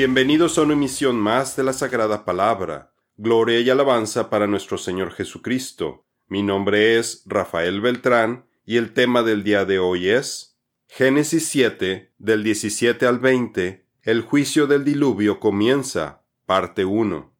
Bienvenidos 0.00 0.56
a 0.56 0.62
una 0.62 0.74
emisión 0.74 1.16
más 1.16 1.56
de 1.56 1.64
la 1.64 1.72
Sagrada 1.72 2.24
Palabra. 2.24 2.92
Gloria 3.16 3.58
y 3.58 3.68
alabanza 3.68 4.30
para 4.30 4.46
nuestro 4.46 4.78
Señor 4.78 5.10
Jesucristo. 5.10 6.06
Mi 6.28 6.44
nombre 6.44 7.00
es 7.00 7.24
Rafael 7.26 7.80
Beltrán 7.80 8.46
y 8.64 8.76
el 8.76 8.92
tema 8.92 9.24
del 9.24 9.42
día 9.42 9.64
de 9.64 9.80
hoy 9.80 10.08
es 10.08 10.56
Génesis 10.86 11.48
7, 11.48 12.12
del 12.16 12.44
17 12.44 13.06
al 13.06 13.18
20, 13.18 13.86
el 14.02 14.22
juicio 14.22 14.68
del 14.68 14.84
diluvio 14.84 15.40
comienza, 15.40 16.22
parte 16.46 16.84
1. 16.84 17.34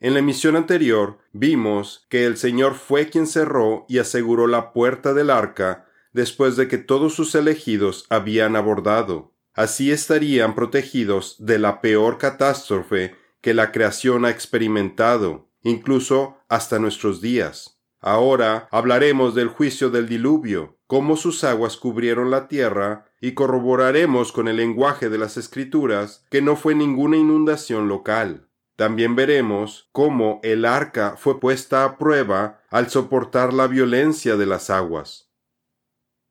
En 0.00 0.12
la 0.12 0.18
emisión 0.18 0.54
anterior 0.54 1.16
vimos 1.32 2.04
que 2.10 2.26
el 2.26 2.36
Señor 2.36 2.74
fue 2.74 3.08
quien 3.08 3.26
cerró 3.26 3.86
y 3.88 4.00
aseguró 4.00 4.48
la 4.48 4.74
puerta 4.74 5.14
del 5.14 5.30
arca 5.30 5.86
después 6.12 6.56
de 6.56 6.68
que 6.68 6.76
todos 6.76 7.14
sus 7.14 7.34
elegidos 7.34 8.04
habían 8.10 8.54
abordado. 8.54 9.32
Así 9.56 9.90
estarían 9.90 10.54
protegidos 10.54 11.36
de 11.38 11.58
la 11.58 11.80
peor 11.80 12.18
catástrofe 12.18 13.16
que 13.40 13.54
la 13.54 13.72
creación 13.72 14.26
ha 14.26 14.30
experimentado, 14.30 15.48
incluso 15.62 16.36
hasta 16.48 16.78
nuestros 16.78 17.22
días. 17.22 17.80
Ahora 18.00 18.68
hablaremos 18.70 19.34
del 19.34 19.48
juicio 19.48 19.88
del 19.88 20.08
diluvio, 20.08 20.76
cómo 20.86 21.16
sus 21.16 21.42
aguas 21.42 21.78
cubrieron 21.78 22.30
la 22.30 22.48
tierra, 22.48 23.06
y 23.18 23.32
corroboraremos 23.32 24.30
con 24.30 24.46
el 24.46 24.58
lenguaje 24.58 25.08
de 25.08 25.16
las 25.16 25.38
escrituras 25.38 26.26
que 26.30 26.42
no 26.42 26.54
fue 26.54 26.74
ninguna 26.74 27.16
inundación 27.16 27.88
local. 27.88 28.50
También 28.76 29.16
veremos 29.16 29.88
cómo 29.90 30.38
el 30.42 30.66
arca 30.66 31.16
fue 31.16 31.40
puesta 31.40 31.84
a 31.84 31.96
prueba 31.96 32.60
al 32.68 32.90
soportar 32.90 33.54
la 33.54 33.68
violencia 33.68 34.36
de 34.36 34.44
las 34.44 34.68
aguas. 34.68 35.30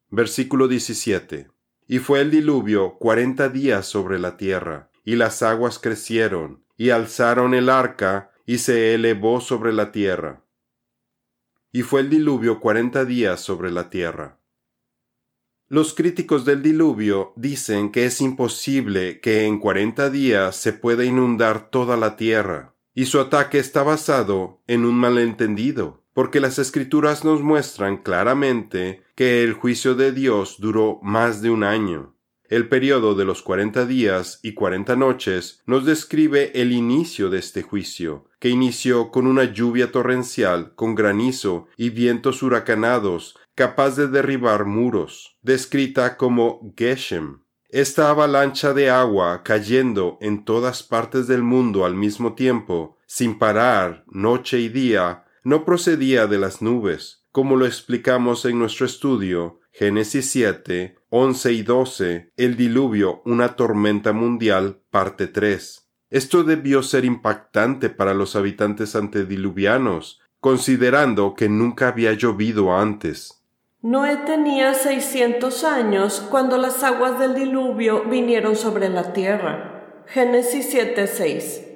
Versículo 0.10 0.68
17. 0.68 1.55
Y 1.88 2.00
fue 2.00 2.22
el 2.22 2.32
diluvio 2.32 2.98
cuarenta 2.98 3.50
días 3.50 3.86
sobre 3.86 4.18
la 4.20 4.38
tierra, 4.38 4.90
y 5.04 5.16
las 5.16 5.44
aguas 5.44 5.78
crecieron, 5.80 6.64
y 6.78 6.90
alzaron 6.90 7.54
el 7.54 7.70
arca, 7.70 8.32
y 8.46 8.60
se 8.60 8.94
elevó 8.94 9.42
sobre 9.42 9.74
la 9.74 9.92
tierra. 9.92 10.44
Y 11.72 11.84
fue 11.84 12.02
el 12.02 12.10
diluvio 12.10 12.60
cuarenta 12.60 13.06
días 13.06 13.42
sobre 13.42 13.72
la 13.72 13.90
tierra. 13.90 14.40
Los 15.68 15.94
críticos 15.94 16.46
del 16.46 16.62
diluvio 16.62 17.34
dicen 17.36 17.92
que 17.92 18.06
es 18.06 18.22
imposible 18.22 19.20
que 19.20 19.46
en 19.46 19.60
cuarenta 19.60 20.10
días 20.10 20.56
se 20.56 20.74
pueda 20.74 21.06
inundar 21.06 21.70
toda 21.70 21.98
la 21.98 22.16
tierra, 22.16 22.76
y 22.94 23.06
su 23.06 23.20
ataque 23.20 23.60
está 23.60 23.84
basado 23.84 24.62
en 24.68 24.86
un 24.86 24.96
malentendido 24.96 26.05
porque 26.16 26.40
las 26.40 26.60
escrituras 26.60 27.26
nos 27.26 27.42
muestran 27.44 27.98
claramente 27.98 29.04
que 29.16 29.44
el 29.44 29.52
juicio 29.52 29.96
de 29.96 30.14
Dios 30.14 30.56
duró 30.60 30.98
más 31.04 31.42
de 31.42 31.50
un 31.50 31.66
año. 31.66 32.16
El 32.48 32.70
periodo 32.70 33.16
de 33.16 33.26
los 33.26 33.42
cuarenta 33.42 33.86
días 33.86 34.40
y 34.42 34.54
cuarenta 34.54 34.96
noches 34.96 35.62
nos 35.66 35.84
describe 35.84 36.54
el 36.62 36.72
inicio 36.72 37.30
de 37.30 37.40
este 37.40 37.64
juicio, 37.64 38.30
que 38.40 38.48
inició 38.48 39.12
con 39.12 39.28
una 39.28 39.44
lluvia 39.44 39.92
torrencial, 39.92 40.74
con 40.76 40.96
granizo 40.96 41.68
y 41.76 41.90
vientos 41.90 42.42
huracanados, 42.44 43.38
capaz 43.54 43.98
de 43.98 44.08
derribar 44.08 44.64
muros, 44.64 45.36
descrita 45.42 46.16
como 46.16 46.74
Geshem. 46.78 47.42
Esta 47.68 48.10
avalancha 48.10 48.74
de 48.74 48.90
agua 48.90 49.44
cayendo 49.44 50.18
en 50.22 50.46
todas 50.46 50.82
partes 50.82 51.28
del 51.28 51.44
mundo 51.44 51.84
al 51.84 51.96
mismo 51.96 52.36
tiempo, 52.36 52.98
sin 53.06 53.38
parar, 53.38 54.06
noche 54.08 54.60
y 54.60 54.70
día, 54.70 55.25
no 55.46 55.64
procedía 55.64 56.26
de 56.26 56.40
las 56.40 56.64
nubes, 56.64 57.24
como 57.32 57.56
lo 57.56 57.68
explicamos 57.68 58.46
en 58.46 58.58
nuestro 58.58 58.86
estudio 58.86 59.60
Génesis 59.72 60.32
7, 60.32 60.96
11 61.10 61.52
y 61.52 61.62
12, 61.62 62.32
el 62.36 62.58
diluvio, 62.58 63.22
una 63.26 63.56
tormenta 63.56 64.12
mundial, 64.12 64.80
parte 64.90 65.28
3. 65.28 65.88
Esto 66.10 66.44
debió 66.44 66.82
ser 66.82 67.06
impactante 67.06 67.90
para 67.90 68.14
los 68.14 68.36
habitantes 68.36 68.96
antediluvianos, 68.96 70.20
considerando 70.40 71.36
que 71.36 71.48
nunca 71.48 71.90
había 71.90 72.14
llovido 72.14 72.76
antes. 72.76 73.44
Noé 73.82 74.18
tenía 74.26 74.74
seiscientos 74.74 75.64
años 75.64 76.26
cuando 76.32 76.58
las 76.58 76.82
aguas 76.84 77.20
del 77.20 77.36
diluvio 77.36 78.06
vinieron 78.06 78.56
sobre 78.56 78.90
la 78.90 79.14
tierra. 79.14 80.04
Génesis 80.08 80.68
7, 80.72 81.06
6. 81.06 81.75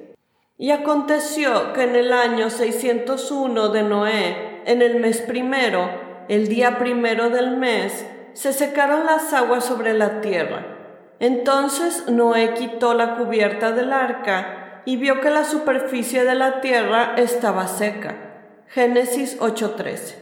Y 0.62 0.72
aconteció 0.72 1.72
que 1.72 1.84
en 1.84 1.96
el 1.96 2.12
año 2.12 2.50
601 2.50 3.70
de 3.70 3.81
Noé, 3.81 4.62
en 4.66 4.81
el 4.81 5.00
mes 5.00 5.22
primero, 5.22 5.90
el 6.28 6.50
día 6.50 6.78
primero 6.78 7.30
del 7.30 7.56
mes, 7.56 8.06
se 8.34 8.52
secaron 8.52 9.06
las 9.06 9.31
aguas 9.31 9.64
sobre 9.64 9.94
la 9.94 10.19
tierra. 10.19 11.16
Entonces 11.22 12.09
Noé 12.09 12.56
quitó 12.56 12.94
la 12.94 13.16
cubierta 13.16 13.72
del 13.72 13.94
arca 13.94 14.84
y 14.86 14.98
vio 14.98 15.22
que 15.22 15.30
la 15.30 15.46
superficie 15.46 16.25
de 16.25 16.36
la 16.36 16.59
tierra 16.59 17.16
estaba 17.16 17.66
seca. 17.69 18.66
Génesis 18.68 19.38
8:13. 19.40 20.16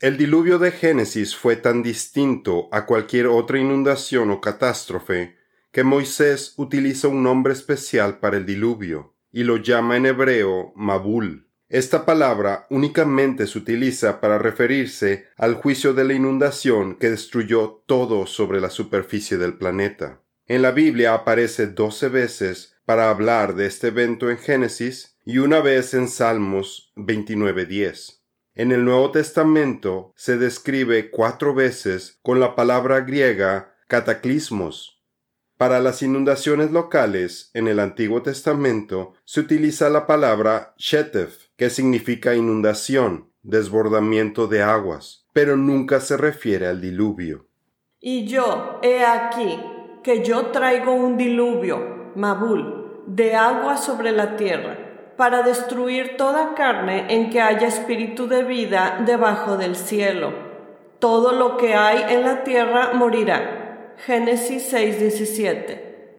El 0.00 0.16
diluvio 0.16 0.58
de 0.58 0.72
Génesis 0.72 1.36
fue 1.36 1.54
tan 1.54 1.84
distinto 1.84 2.68
a 2.72 2.84
cualquier 2.84 3.28
otra 3.28 3.60
inundación 3.60 4.32
o 4.32 4.40
catástrofe 4.40 5.36
que 5.70 5.84
Moisés 5.84 6.54
utiliza 6.56 7.06
un 7.06 7.22
nombre 7.22 7.52
especial 7.52 8.18
para 8.18 8.38
el 8.38 8.44
diluvio 8.44 9.14
y 9.32 9.44
lo 9.44 9.56
llama 9.58 9.96
en 9.96 10.06
hebreo 10.06 10.72
Mabul. 10.76 11.48
Esta 11.68 12.06
palabra 12.06 12.66
únicamente 12.70 13.46
se 13.46 13.58
utiliza 13.58 14.20
para 14.20 14.38
referirse 14.38 15.26
al 15.36 15.54
juicio 15.54 15.92
de 15.92 16.04
la 16.04 16.14
inundación 16.14 16.96
que 16.96 17.10
destruyó 17.10 17.82
todo 17.86 18.26
sobre 18.26 18.60
la 18.60 18.70
superficie 18.70 19.36
del 19.36 19.58
planeta. 19.58 20.22
En 20.46 20.62
la 20.62 20.70
Biblia 20.70 21.12
aparece 21.12 21.66
doce 21.66 22.08
veces 22.08 22.74
para 22.86 23.10
hablar 23.10 23.54
de 23.54 23.66
este 23.66 23.88
evento 23.88 24.30
en 24.30 24.38
Génesis 24.38 25.18
y 25.26 25.38
una 25.38 25.60
vez 25.60 25.92
en 25.92 26.08
Salmos 26.08 26.90
29.10. 26.96 28.20
En 28.54 28.72
el 28.72 28.82
Nuevo 28.82 29.10
Testamento 29.10 30.14
se 30.16 30.38
describe 30.38 31.10
cuatro 31.10 31.54
veces 31.54 32.18
con 32.22 32.40
la 32.40 32.56
palabra 32.56 33.00
griega 33.02 33.76
cataclismos, 33.88 34.97
para 35.58 35.80
las 35.80 36.02
inundaciones 36.02 36.70
locales, 36.70 37.50
en 37.52 37.66
el 37.66 37.80
Antiguo 37.80 38.22
Testamento, 38.22 39.14
se 39.24 39.40
utiliza 39.40 39.90
la 39.90 40.06
palabra 40.06 40.72
shetef, 40.78 41.48
que 41.56 41.68
significa 41.68 42.36
inundación, 42.36 43.32
desbordamiento 43.42 44.46
de 44.46 44.62
aguas, 44.62 45.26
pero 45.32 45.56
nunca 45.56 45.98
se 45.98 46.16
refiere 46.16 46.68
al 46.68 46.80
diluvio. 46.80 47.46
Y 48.00 48.26
yo, 48.26 48.78
he 48.82 49.04
aquí, 49.04 49.58
que 50.04 50.24
yo 50.24 50.46
traigo 50.46 50.94
un 50.94 51.16
diluvio, 51.16 52.12
Mabul, 52.14 53.02
de 53.08 53.34
agua 53.34 53.78
sobre 53.78 54.12
la 54.12 54.36
tierra, 54.36 54.78
para 55.16 55.42
destruir 55.42 56.16
toda 56.16 56.54
carne 56.54 57.12
en 57.12 57.30
que 57.30 57.40
haya 57.40 57.66
espíritu 57.66 58.28
de 58.28 58.44
vida 58.44 59.02
debajo 59.04 59.56
del 59.56 59.74
cielo. 59.74 60.32
Todo 61.00 61.32
lo 61.32 61.56
que 61.56 61.74
hay 61.74 62.14
en 62.14 62.22
la 62.22 62.44
tierra 62.44 62.92
morirá 62.94 63.57
Génesis 64.06 64.72
6:17. 64.72 66.16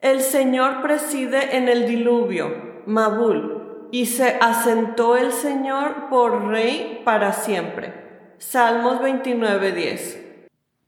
El 0.00 0.20
Señor 0.20 0.82
preside 0.82 1.56
en 1.56 1.68
el 1.68 1.86
diluvio, 1.86 2.82
Mabul, 2.86 3.88
y 3.92 4.06
se 4.06 4.36
asentó 4.40 5.16
el 5.16 5.30
Señor 5.30 6.08
por 6.10 6.48
rey 6.48 7.02
para 7.04 7.32
siempre. 7.32 8.32
Salmos 8.38 9.00
29:10. 9.00 10.18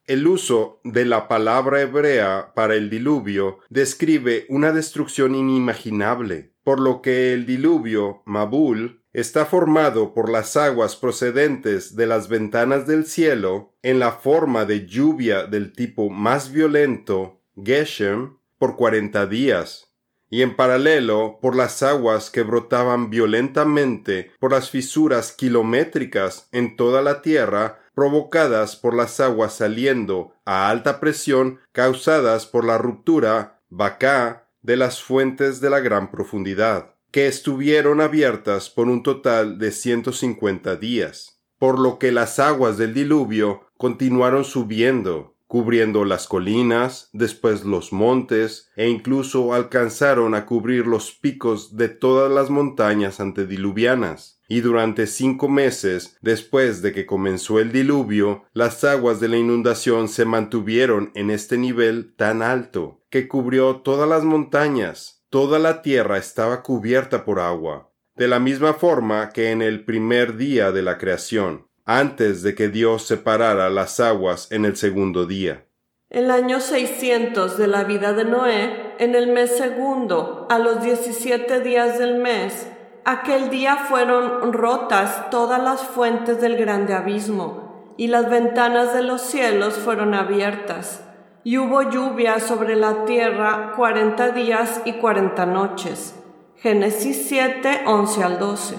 El 0.07 0.27
uso 0.27 0.81
de 0.83 1.05
la 1.05 1.29
palabra 1.29 1.81
hebrea 1.81 2.53
para 2.57 2.75
el 2.75 2.91
diluvio 2.91 3.59
describe 3.71 4.47
una 4.49 4.73
destrucción 4.73 5.37
inimaginable, 5.37 6.55
por 6.65 6.81
lo 6.81 7.03
que 7.03 7.33
el 7.33 7.47
diluvio, 7.47 8.23
Mabul, 8.25 9.02
está 9.13 9.45
formado 9.45 10.15
por 10.15 10.31
las 10.31 10.57
aguas 10.57 10.97
procedentes 10.97 11.97
de 11.97 12.07
las 12.07 12.29
ventanas 12.29 12.87
del 12.87 13.07
cielo 13.07 13.75
en 13.83 13.99
la 13.99 14.13
forma 14.13 14.65
de 14.65 14.87
lluvia 14.87 15.45
del 15.45 15.73
tipo 15.73 16.09
más 16.09 16.51
violento, 16.51 17.41
Geshem, 17.63 18.39
por 18.59 18.77
cuarenta 18.77 19.27
días, 19.27 19.93
y 20.31 20.41
en 20.41 20.57
paralelo 20.57 21.39
por 21.43 21.55
las 21.55 21.83
aguas 21.83 22.31
que 22.31 22.43
brotaban 22.43 23.11
violentamente 23.11 24.33
por 24.41 24.53
las 24.53 24.71
fisuras 24.71 25.33
kilométricas 25.33 26.49
en 26.53 26.77
toda 26.77 27.03
la 27.03 27.21
tierra 27.21 27.81
provocadas 27.95 28.77
por 28.77 28.95
las 28.95 29.21
aguas 29.21 29.53
saliendo 29.53 30.33
a 30.47 30.71
alta 30.71 31.01
presión 31.01 31.61
causadas 31.73 32.47
por 32.47 32.65
la 32.65 32.79
ruptura, 32.79 33.61
Bacá, 33.69 34.49
de 34.63 34.77
las 34.77 35.03
fuentes 35.03 35.61
de 35.61 35.69
la 35.69 35.81
gran 35.81 36.11
profundidad 36.11 36.93
que 37.13 37.27
estuvieron 37.27 38.01
abiertas 38.01 38.71
por 38.71 38.89
un 38.89 39.03
total 39.03 39.59
de 39.59 39.71
150 39.71 40.77
días, 40.77 41.43
por 41.59 41.79
lo 41.79 41.99
que 41.99 42.11
las 42.11 42.39
aguas 42.39 42.79
del 42.79 42.95
diluvio 42.95 43.69
continuaron 43.77 44.45
subiendo, 44.45 45.37
cubriendo 45.47 46.07
las 46.07 46.27
colinas, 46.27 47.11
después 47.13 47.67
los 47.67 47.93
montes, 47.93 48.71
e 48.77 48.89
incluso 48.89 49.53
alcanzaron 49.53 50.35
a 50.35 50.47
cubrir 50.47 50.87
los 50.87 51.13
picos 51.13 51.77
de 51.77 51.91
todas 51.91 52.33
las 52.33 52.49
montañas 52.49 53.21
antediluvianas. 53.21 54.41
Y 54.49 54.63
durante 54.63 55.07
cinco 55.07 55.51
meses 55.51 56.17
después 56.23 56.81
de 56.81 56.95
que 56.95 57.05
comenzó 57.05 57.59
el 57.59 57.73
diluvio, 57.73 58.45
las 58.55 58.85
aguas 58.85 59.21
de 59.21 59.29
la 59.29 59.37
inundación 59.37 60.09
se 60.09 60.25
mantuvieron 60.25 61.11
en 61.15 61.31
este 61.31 61.59
nivel 61.59 62.15
tan 62.17 62.41
alto, 62.41 63.03
que 63.11 63.29
cubrió 63.29 63.83
todas 63.83 64.09
las 64.09 64.25
montañas. 64.25 65.22
Toda 65.33 65.59
la 65.59 65.81
tierra 65.81 66.19
estaba 66.19 66.63
cubierta 66.63 67.25
por 67.25 67.41
agua, 67.41 67.89
de 68.17 68.29
la 68.29 68.39
misma 68.39 68.75
forma 68.75 69.31
que 69.31 69.51
en 69.51 69.63
el 69.63 69.83
primer 69.83 70.37
día 70.37 70.73
de 70.73 70.83
la 70.83 70.99
creación, 70.99 71.69
antes 71.87 72.43
de 72.43 72.55
que 72.55 72.69
Dios 72.69 73.07
separara 73.07 73.71
las 73.71 73.99
aguas 73.99 74.53
en 74.53 74.67
el 74.67 74.77
segundo 74.77 75.25
día. 75.25 75.65
El 76.11 76.31
año 76.31 76.61
600 76.61 77.57
de 77.57 77.67
la 77.67 77.85
vida 77.85 78.13
de 78.13 78.27
Noé, 78.27 78.93
en 78.99 79.15
el 79.15 79.29
mes 79.29 79.57
segundo, 79.57 80.47
a 80.51 80.59
los 80.59 80.83
17 80.83 81.61
días 81.61 81.99
del 81.99 82.19
mes, 82.19 82.67
aquel 83.07 83.49
día 83.49 83.87
fueron 83.89 84.53
rotas 84.53 85.31
todas 85.31 85.63
las 85.63 85.81
fuentes 85.81 86.43
del 86.43 86.59
grande 86.59 86.93
abismo, 86.93 87.95
y 87.97 88.09
las 88.09 88.29
ventanas 88.29 88.93
de 88.93 89.03
los 89.03 89.23
cielos 89.23 89.77
fueron 89.77 90.13
abiertas, 90.13 91.03
y 91.45 91.59
hubo 91.59 91.91
lluvia 91.91 92.41
sobre 92.41 92.77
la 92.77 93.05
tierra 93.05 93.73
cuarenta 93.77 94.31
días 94.31 94.81
y 94.85 94.95
cuarenta 94.95 95.47
noches. 95.47 96.15
Génesis 96.57 97.27
7, 97.29 97.83
11 97.87 98.23
al 98.23 98.39
12. 98.39 98.77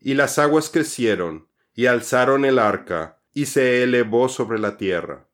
Y 0.00 0.14
las 0.14 0.38
aguas 0.38 0.70
crecieron, 0.70 1.48
y 1.74 1.86
alzaron 1.86 2.44
el 2.44 2.58
arca, 2.58 3.20
y 3.34 3.46
se 3.46 3.82
elevó 3.82 4.28
sobre 4.28 4.58
la 4.58 4.76
tierra 4.76 5.26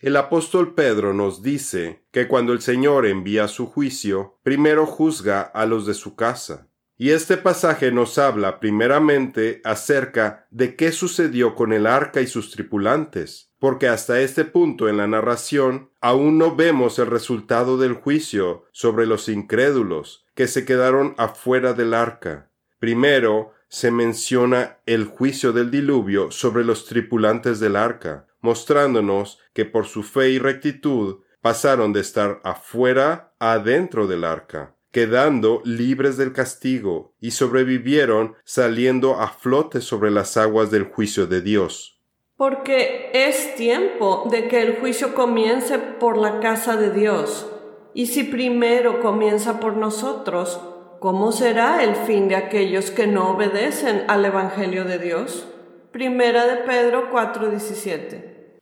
el 0.00 0.16
apóstol 0.16 0.74
Pedro 0.74 1.12
nos 1.12 1.42
dice 1.42 2.04
que 2.12 2.28
cuando 2.28 2.52
el 2.52 2.60
Señor 2.60 3.04
envía 3.04 3.48
su 3.48 3.66
juicio, 3.66 4.38
primero 4.44 4.86
juzga 4.86 5.40
a 5.42 5.66
los 5.66 5.86
de 5.86 5.94
su 5.94 6.14
casa. 6.14 6.68
Y 6.96 7.10
este 7.10 7.36
pasaje 7.36 7.90
nos 7.90 8.16
habla 8.16 8.60
primeramente 8.60 9.60
acerca 9.64 10.46
de 10.50 10.76
qué 10.76 10.92
sucedió 10.92 11.56
con 11.56 11.72
el 11.72 11.84
arca 11.84 12.20
y 12.20 12.28
sus 12.28 12.52
tripulantes, 12.52 13.47
porque 13.58 13.88
hasta 13.88 14.20
este 14.20 14.44
punto 14.44 14.88
en 14.88 14.96
la 14.96 15.06
narración 15.06 15.90
aún 16.00 16.38
no 16.38 16.54
vemos 16.54 16.98
el 16.98 17.06
resultado 17.06 17.76
del 17.76 17.94
juicio 17.94 18.64
sobre 18.72 19.06
los 19.06 19.28
incrédulos 19.28 20.24
que 20.34 20.46
se 20.46 20.64
quedaron 20.64 21.14
afuera 21.18 21.72
del 21.72 21.94
arca. 21.94 22.50
Primero 22.78 23.52
se 23.68 23.90
menciona 23.90 24.78
el 24.86 25.04
juicio 25.04 25.52
del 25.52 25.70
diluvio 25.70 26.30
sobre 26.30 26.64
los 26.64 26.86
tripulantes 26.86 27.60
del 27.60 27.76
arca, 27.76 28.26
mostrándonos 28.40 29.40
que 29.52 29.64
por 29.64 29.86
su 29.86 30.02
fe 30.02 30.30
y 30.30 30.38
rectitud 30.38 31.18
pasaron 31.40 31.92
de 31.92 32.00
estar 32.00 32.40
afuera 32.44 33.34
a 33.38 33.52
adentro 33.52 34.06
del 34.06 34.24
arca, 34.24 34.76
quedando 34.90 35.60
libres 35.64 36.16
del 36.16 36.32
castigo, 36.32 37.14
y 37.20 37.32
sobrevivieron 37.32 38.36
saliendo 38.44 39.20
a 39.20 39.28
flote 39.28 39.80
sobre 39.80 40.10
las 40.10 40.36
aguas 40.36 40.70
del 40.70 40.84
juicio 40.84 41.26
de 41.26 41.42
Dios. 41.42 41.97
Porque 42.38 43.10
es 43.14 43.56
tiempo 43.56 44.28
de 44.30 44.46
que 44.46 44.62
el 44.62 44.76
juicio 44.76 45.12
comience 45.12 45.76
por 45.76 46.16
la 46.16 46.38
casa 46.38 46.76
de 46.76 46.92
Dios. 46.92 47.50
Y 47.94 48.06
si 48.06 48.22
primero 48.22 49.00
comienza 49.00 49.58
por 49.58 49.76
nosotros, 49.76 50.60
¿cómo 51.00 51.32
será 51.32 51.82
el 51.82 51.96
fin 51.96 52.28
de 52.28 52.36
aquellos 52.36 52.92
que 52.92 53.08
no 53.08 53.30
obedecen 53.30 54.04
al 54.06 54.24
Evangelio 54.24 54.84
de 54.84 55.00
Dios? 55.00 55.48
Primera 55.90 56.46
de 56.46 56.58
Pedro 56.58 57.10
4:17. 57.10 58.60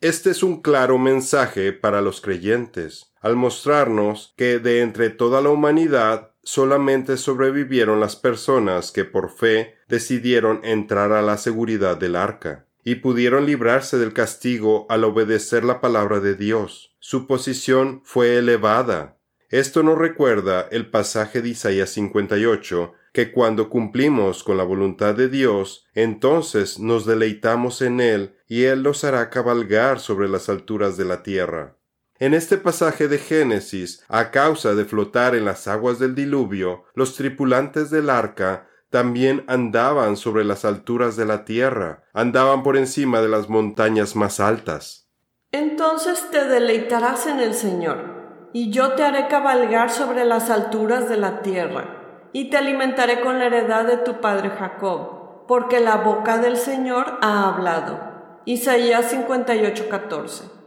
Este 0.00 0.30
es 0.30 0.42
un 0.42 0.60
claro 0.60 0.98
mensaje 0.98 1.72
para 1.72 2.00
los 2.00 2.20
creyentes, 2.20 3.12
al 3.20 3.36
mostrarnos 3.36 4.34
que 4.36 4.58
de 4.58 4.80
entre 4.80 5.10
toda 5.10 5.40
la 5.40 5.50
humanidad 5.50 6.32
solamente 6.42 7.16
sobrevivieron 7.16 8.00
las 8.00 8.16
personas 8.16 8.90
que 8.90 9.04
por 9.04 9.30
fe 9.30 9.76
decidieron 9.86 10.60
entrar 10.64 11.12
a 11.12 11.22
la 11.22 11.38
seguridad 11.38 11.96
del 11.96 12.16
arca 12.16 12.66
y 12.84 12.96
pudieron 12.96 13.46
librarse 13.46 13.98
del 13.98 14.12
castigo 14.12 14.86
al 14.88 15.04
obedecer 15.04 15.64
la 15.64 15.80
palabra 15.80 16.20
de 16.20 16.34
Dios. 16.34 16.96
Su 16.98 17.26
posición 17.26 18.02
fue 18.04 18.36
elevada. 18.36 19.18
Esto 19.50 19.82
nos 19.82 19.98
recuerda 19.98 20.66
el 20.70 20.90
pasaje 20.90 21.42
de 21.42 21.50
Isaías 21.50 21.90
58 21.90 22.94
que 23.12 23.30
cuando 23.30 23.68
cumplimos 23.68 24.42
con 24.42 24.56
la 24.56 24.64
voluntad 24.64 25.14
de 25.14 25.28
Dios, 25.28 25.86
entonces 25.94 26.78
nos 26.78 27.04
deleitamos 27.04 27.82
en 27.82 28.00
Él 28.00 28.36
y 28.48 28.64
Él 28.64 28.82
nos 28.82 29.04
hará 29.04 29.28
cabalgar 29.28 30.00
sobre 30.00 30.28
las 30.28 30.48
alturas 30.48 30.96
de 30.96 31.04
la 31.04 31.22
tierra. 31.22 31.76
En 32.18 32.34
este 32.34 32.56
pasaje 32.56 33.08
de 33.08 33.18
Génesis, 33.18 34.04
a 34.08 34.30
causa 34.30 34.74
de 34.74 34.84
flotar 34.84 35.34
en 35.34 35.44
las 35.44 35.66
aguas 35.68 35.98
del 35.98 36.14
diluvio, 36.14 36.84
los 36.94 37.16
tripulantes 37.16 37.90
del 37.90 38.08
arca 38.08 38.68
también 38.92 39.42
andaban 39.48 40.18
sobre 40.18 40.44
las 40.44 40.66
alturas 40.66 41.16
de 41.16 41.24
la 41.24 41.46
tierra, 41.46 42.04
andaban 42.12 42.62
por 42.62 42.76
encima 42.76 43.22
de 43.22 43.28
las 43.28 43.48
montañas 43.48 44.16
más 44.16 44.38
altas. 44.38 45.08
Entonces 45.50 46.28
te 46.30 46.46
deleitarás 46.46 47.26
en 47.26 47.40
el 47.40 47.54
Señor, 47.54 48.50
y 48.52 48.70
yo 48.70 48.92
te 48.92 49.02
haré 49.02 49.28
cabalgar 49.28 49.90
sobre 49.90 50.26
las 50.26 50.50
alturas 50.50 51.08
de 51.08 51.16
la 51.16 51.40
tierra 51.40 52.28
y 52.34 52.50
te 52.50 52.58
alimentaré 52.58 53.22
con 53.22 53.38
la 53.38 53.46
heredad 53.46 53.86
de 53.86 53.96
tu 53.96 54.20
padre 54.20 54.50
Jacob, 54.50 55.46
porque 55.48 55.80
la 55.80 55.96
boca 55.96 56.36
del 56.36 56.58
Señor 56.58 57.18
ha 57.22 57.48
hablado. 57.48 57.98
Isaías 58.44 59.10
58:14. 59.10 60.61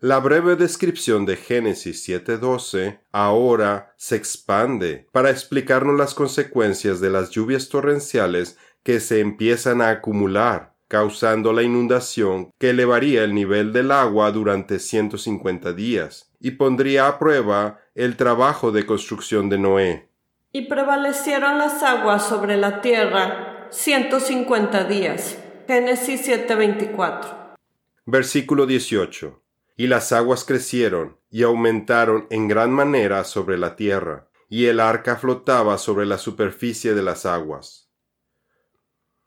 La 0.00 0.18
breve 0.18 0.56
descripción 0.56 1.24
de 1.24 1.36
Génesis 1.36 2.06
7:12 2.06 3.00
ahora 3.12 3.94
se 3.96 4.16
expande 4.16 5.06
para 5.10 5.30
explicarnos 5.30 5.96
las 5.96 6.12
consecuencias 6.12 7.00
de 7.00 7.08
las 7.08 7.30
lluvias 7.30 7.70
torrenciales 7.70 8.58
que 8.82 9.00
se 9.00 9.20
empiezan 9.20 9.80
a 9.80 9.88
acumular, 9.88 10.74
causando 10.86 11.54
la 11.54 11.62
inundación 11.62 12.50
que 12.58 12.70
elevaría 12.70 13.24
el 13.24 13.34
nivel 13.34 13.72
del 13.72 13.90
agua 13.90 14.30
durante 14.32 14.80
150 14.80 15.72
días 15.72 16.30
y 16.40 16.50
pondría 16.52 17.08
a 17.08 17.18
prueba 17.18 17.80
el 17.94 18.18
trabajo 18.18 18.72
de 18.72 18.84
construcción 18.84 19.48
de 19.48 19.58
Noé. 19.58 20.08
Y 20.52 20.66
prevalecieron 20.68 21.56
las 21.56 21.82
aguas 21.82 22.28
sobre 22.28 22.58
la 22.58 22.82
tierra 22.82 23.68
ciento 23.70 24.20
cincuenta 24.20 24.84
días. 24.84 25.38
Génesis 25.66 26.28
7:24. 26.28 27.56
Versículo 28.04 28.66
18. 28.66 29.45
Y 29.76 29.88
las 29.88 30.12
aguas 30.12 30.44
crecieron 30.44 31.18
y 31.30 31.42
aumentaron 31.42 32.26
en 32.30 32.48
gran 32.48 32.72
manera 32.72 33.24
sobre 33.24 33.58
la 33.58 33.76
tierra, 33.76 34.28
y 34.48 34.66
el 34.66 34.80
arca 34.80 35.16
flotaba 35.16 35.76
sobre 35.76 36.06
la 36.06 36.18
superficie 36.18 36.94
de 36.94 37.02
las 37.02 37.26
aguas. 37.26 37.90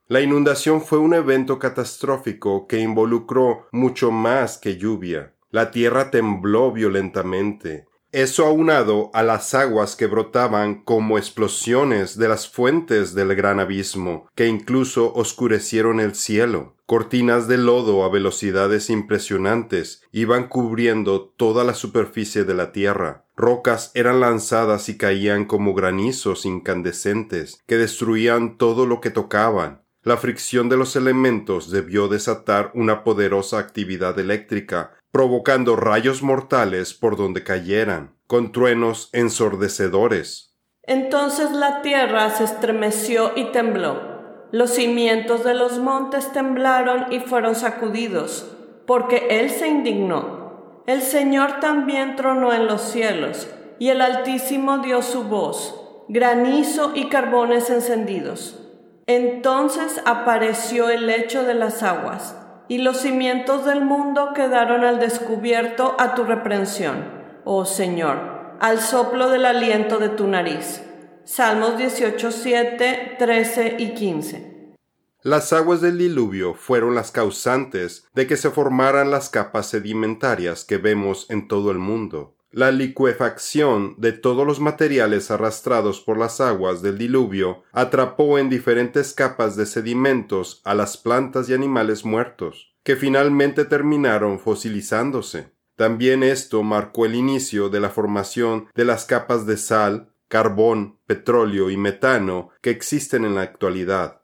La 0.08 0.22
inundación 0.22 0.82
fue 0.82 0.98
un 0.98 1.13
evento 1.13 1.60
catastrófico 1.60 2.65
que 2.65 2.79
involucró 2.79 3.68
mucho 3.72 4.10
más 4.10 4.58
que 4.58 4.75
lluvia. 4.75 5.36
La 5.51 5.70
tierra 5.70 6.10
tembló 6.10 6.72
violentamente, 6.72 7.86
eso 8.12 8.46
aunado 8.46 9.12
a 9.13 9.22
las 9.22 9.54
aguas 9.54 9.96
que 9.96 10.08
brotaban 10.08 10.84
como 10.84 11.18
explosiones 11.18 12.18
de 12.18 12.28
las 12.28 12.50
fuentes 12.50 13.13
del 13.13 13.36
gran 13.36 13.60
abismo, 13.60 14.28
que 14.36 14.48
incluso 14.48 15.13
oscurecieron 15.13 16.00
el 16.00 16.16
cielo. 16.16 16.75
Cortinas 16.88 17.48
de 17.48 17.60
lodo 17.60 18.04
a 18.04 18.10
velocidades 18.10 18.89
impresionantes 18.89 20.01
iban 20.12 20.48
cubriendo 20.48 21.22
toda 21.22 21.63
la 21.63 21.75
superficie 21.75 22.46
de 22.46 22.56
la 22.56 22.72
tierra. 22.72 23.25
Rocas 23.38 23.92
eran 23.94 24.20
lanzadas 24.20 24.89
y 24.89 24.98
caían 24.98 25.46
como 25.46 25.75
granizos 25.75 26.48
incandescentes, 26.48 27.62
que 27.68 27.78
destruían 27.78 28.58
todo 28.58 28.88
lo 28.88 29.01
que 29.01 29.12
tocaban. 29.12 29.84
La 30.01 30.18
fricción 30.18 30.70
de 30.70 30.78
los 30.78 30.96
elementos 30.96 31.70
debió 31.70 32.08
desatar 32.08 32.72
una 32.74 33.04
poderosa 33.04 33.60
actividad 33.60 34.18
eléctrica 34.18 34.94
provocando 35.12 35.75
rayos 35.75 36.22
mortales 36.22 36.94
por 36.94 37.18
donde 37.18 37.44
cayeran, 37.44 38.16
con 38.28 38.51
truenos 38.51 39.10
ensordecedores. 39.13 40.56
Entonces 40.84 41.51
la 41.51 41.82
tierra 41.82 42.30
se 42.30 42.44
estremeció 42.44 43.32
y 43.36 43.46
tembló. 43.46 44.48
Los 44.51 44.72
cimientos 44.72 45.44
de 45.44 45.54
los 45.54 45.80
montes 45.80 46.32
temblaron 46.32 47.12
y 47.12 47.20
fueron 47.20 47.56
sacudidos, 47.56 48.51
porque 48.86 49.28
Él 49.30 49.50
se 49.50 49.68
indignó. 49.68 50.84
El 50.88 51.01
Señor 51.01 51.60
también 51.60 52.16
tronó 52.16 52.54
en 52.54 52.66
los 52.66 52.82
cielos, 52.82 53.48
y 53.78 53.89
el 53.89 54.01
Altísimo 54.01 54.80
dio 54.80 55.01
su 55.01 55.24
voz, 55.24 56.06
granizo 56.08 56.92
y 56.96 57.10
carbones 57.10 57.70
encendidos. 57.70 58.60
Entonces 59.06 60.01
apareció 60.06 60.89
el 60.89 61.08
lecho 61.08 61.44
de 61.44 61.54
las 61.54 61.84
aguas 61.84 62.36
y 62.70 62.78
los 62.78 63.02
cimientos 63.02 63.66
del 63.66 63.84
mundo 63.84 64.30
quedaron 64.34 64.86
al 64.86 65.00
descubierto 65.00 65.96
a 66.00 66.16
tu 66.16 66.24
reprensión, 66.24 67.04
oh 67.44 67.66
Señor, 67.66 68.56
al 68.62 68.80
soplo 68.80 69.30
del 69.30 69.46
aliento 69.46 69.98
de 69.98 70.10
tu 70.10 70.28
nariz. 70.28 70.84
Salmos 71.26 71.78
18, 71.78 72.32
7, 72.32 73.16
13 73.20 73.76
y 73.80 73.94
15. 73.94 74.76
Las 75.22 75.52
aguas 75.52 75.82
del 75.82 75.98
diluvio 75.98 76.54
fueron 76.54 76.96
las 76.96 77.12
causantes 77.12 78.08
de 78.14 78.26
que 78.26 78.38
se 78.38 78.52
formaran 78.52 79.12
las 79.12 79.30
capas 79.30 79.68
sedimentarias 79.68 80.64
que 80.64 80.78
vemos 80.78 81.30
en 81.30 81.48
todo 81.48 81.72
el 81.72 81.78
mundo. 81.78 82.38
La 82.51 82.72
licuefacción 82.72 83.94
de 84.00 84.12
todos 84.12 84.46
los 84.46 84.60
materiales 84.60 85.29
arrastrados 85.29 86.01
por 86.01 86.18
las 86.18 86.41
aguas 86.41 86.82
del 86.82 86.98
diluvio 86.98 87.62
atrapó 87.72 88.39
en 88.39 88.50
diferentes 88.50 89.13
capas 89.13 89.56
de 89.56 89.68
sedimentos 89.68 90.60
a 90.63 90.74
las 90.74 90.98
plantas 90.98 91.48
y 91.48 91.53
animales 91.53 92.06
muertos, 92.06 92.74
que 92.82 92.96
finalmente 92.96 93.65
terminaron 93.65 94.39
fosilizándose. 94.39 95.53
También 95.75 96.24
esto 96.24 96.63
marcó 96.63 97.06
el 97.06 97.13
inicio 97.13 97.70
de 97.70 97.82
la 97.82 97.91
formación 97.91 98.68
de 98.74 98.84
las 98.84 99.06
capas 99.06 99.46
de 99.46 99.56
sal, 99.56 100.12
carbón, 100.27 100.98
petróleo 101.06 101.70
y 101.70 101.77
metano 101.77 102.50
que 102.62 102.72
existen 102.72 103.25
en 103.25 103.36
la 103.36 103.41
actualidad. 103.41 104.24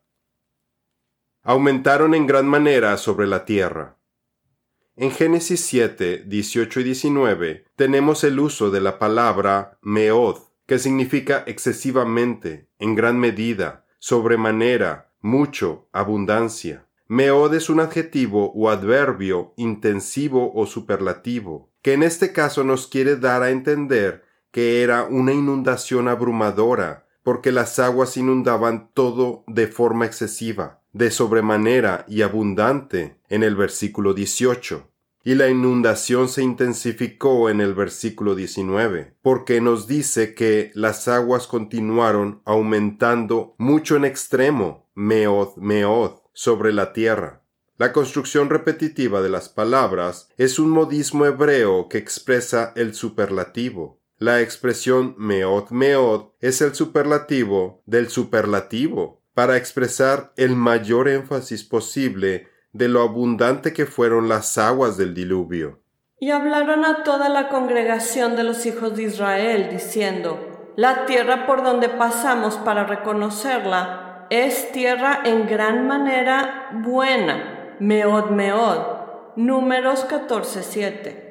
Aumentaron 1.43 2.15
en 2.15 2.25
gran 2.25 2.47
manera 2.47 2.97
sobre 2.97 3.27
la 3.27 3.45
tierra. 3.45 3.94
En 4.97 5.11
Génesis 5.11 5.59
7, 5.65 6.23
18 6.25 6.79
y 6.79 6.83
19 6.85 7.65
tenemos 7.75 8.23
el 8.23 8.39
uso 8.39 8.71
de 8.71 8.79
la 8.79 8.97
palabra 8.97 9.77
meod, 9.81 10.37
que 10.67 10.79
significa 10.79 11.43
excesivamente, 11.47 12.69
en 12.79 12.95
gran 12.95 13.19
medida, 13.19 13.85
sobremanera, 13.99 15.11
mucho, 15.19 15.89
abundancia. 15.91 16.87
Meod 17.09 17.55
es 17.55 17.69
un 17.69 17.81
adjetivo 17.81 18.53
o 18.55 18.69
adverbio 18.69 19.53
intensivo 19.57 20.53
o 20.55 20.65
superlativo, 20.65 21.73
que 21.81 21.91
en 21.91 22.01
este 22.01 22.31
caso 22.31 22.63
nos 22.63 22.87
quiere 22.87 23.17
dar 23.17 23.43
a 23.43 23.49
entender 23.49 24.23
que 24.51 24.81
era 24.81 25.03
una 25.03 25.33
inundación 25.33 26.07
abrumadora, 26.07 27.05
porque 27.21 27.51
las 27.51 27.79
aguas 27.79 28.15
inundaban 28.15 28.91
todo 28.93 29.43
de 29.47 29.67
forma 29.67 30.05
excesiva, 30.05 30.84
de 30.95 31.11
sobremanera 31.11 32.05
y 32.07 32.21
abundante 32.21 33.17
en 33.27 33.43
el 33.43 33.57
versículo 33.57 34.13
18. 34.13 34.89
Y 35.25 35.35
la 35.35 35.49
inundación 35.49 36.29
se 36.29 36.41
intensificó 36.41 37.49
en 37.49 37.59
el 37.59 37.73
versículo 37.73 38.33
19, 38.33 39.17
porque 39.21 39.59
nos 39.59 39.87
dice 39.87 40.33
que 40.33 40.71
las 40.73 41.09
aguas 41.09 41.47
continuaron 41.47 42.41
aumentando 42.45 43.55
mucho 43.57 43.97
en 43.97 44.05
extremo, 44.05 44.89
meod, 44.95 45.57
meod, 45.57 46.21
sobre 46.31 46.71
la 46.71 46.93
tierra. 46.93 47.43
La 47.77 47.91
construcción 47.91 48.49
repetitiva 48.49 49.21
de 49.21 49.29
las 49.29 49.49
palabras 49.49 50.29
es 50.37 50.59
un 50.59 50.69
modismo 50.69 51.25
hebreo 51.25 51.89
que 51.89 51.97
expresa 51.97 52.71
el 52.77 52.93
superlativo. 52.93 53.99
La 54.17 54.39
expresión 54.39 55.13
meod 55.17 55.71
meod 55.71 56.29
es 56.39 56.61
el 56.61 56.73
superlativo 56.73 57.83
del 57.85 58.07
superlativo 58.07 59.24
para 59.35 59.57
expresar 59.57 60.31
el 60.37 60.55
mayor 60.55 61.07
énfasis 61.07 61.63
posible 61.63 62.47
de 62.71 62.87
lo 62.87 63.01
abundante 63.01 63.73
que 63.73 63.85
fueron 63.85 64.27
las 64.27 64.57
aguas 64.57 64.97
del 64.97 65.13
diluvio. 65.13 65.81
Y 66.19 66.31
hablaron 66.31 66.85
a 66.85 67.03
toda 67.03 67.29
la 67.29 67.49
congregación 67.49 68.35
de 68.37 68.43
los 68.43 68.65
hijos 68.65 68.95
de 68.95 69.03
Israel, 69.03 69.67
diciendo, 69.69 70.71
La 70.77 71.05
tierra 71.05 71.45
por 71.45 71.63
donde 71.63 71.89
pasamos 71.89 72.55
para 72.55 72.85
reconocerla 72.85 74.25
es 74.29 74.71
tierra 74.71 75.19
en 75.25 75.47
gran 75.47 75.85
manera 75.85 76.69
buena, 76.73 77.75
meod 77.79 78.31
meod. 78.31 78.95
Números 79.35 80.07
14:7 80.07 81.24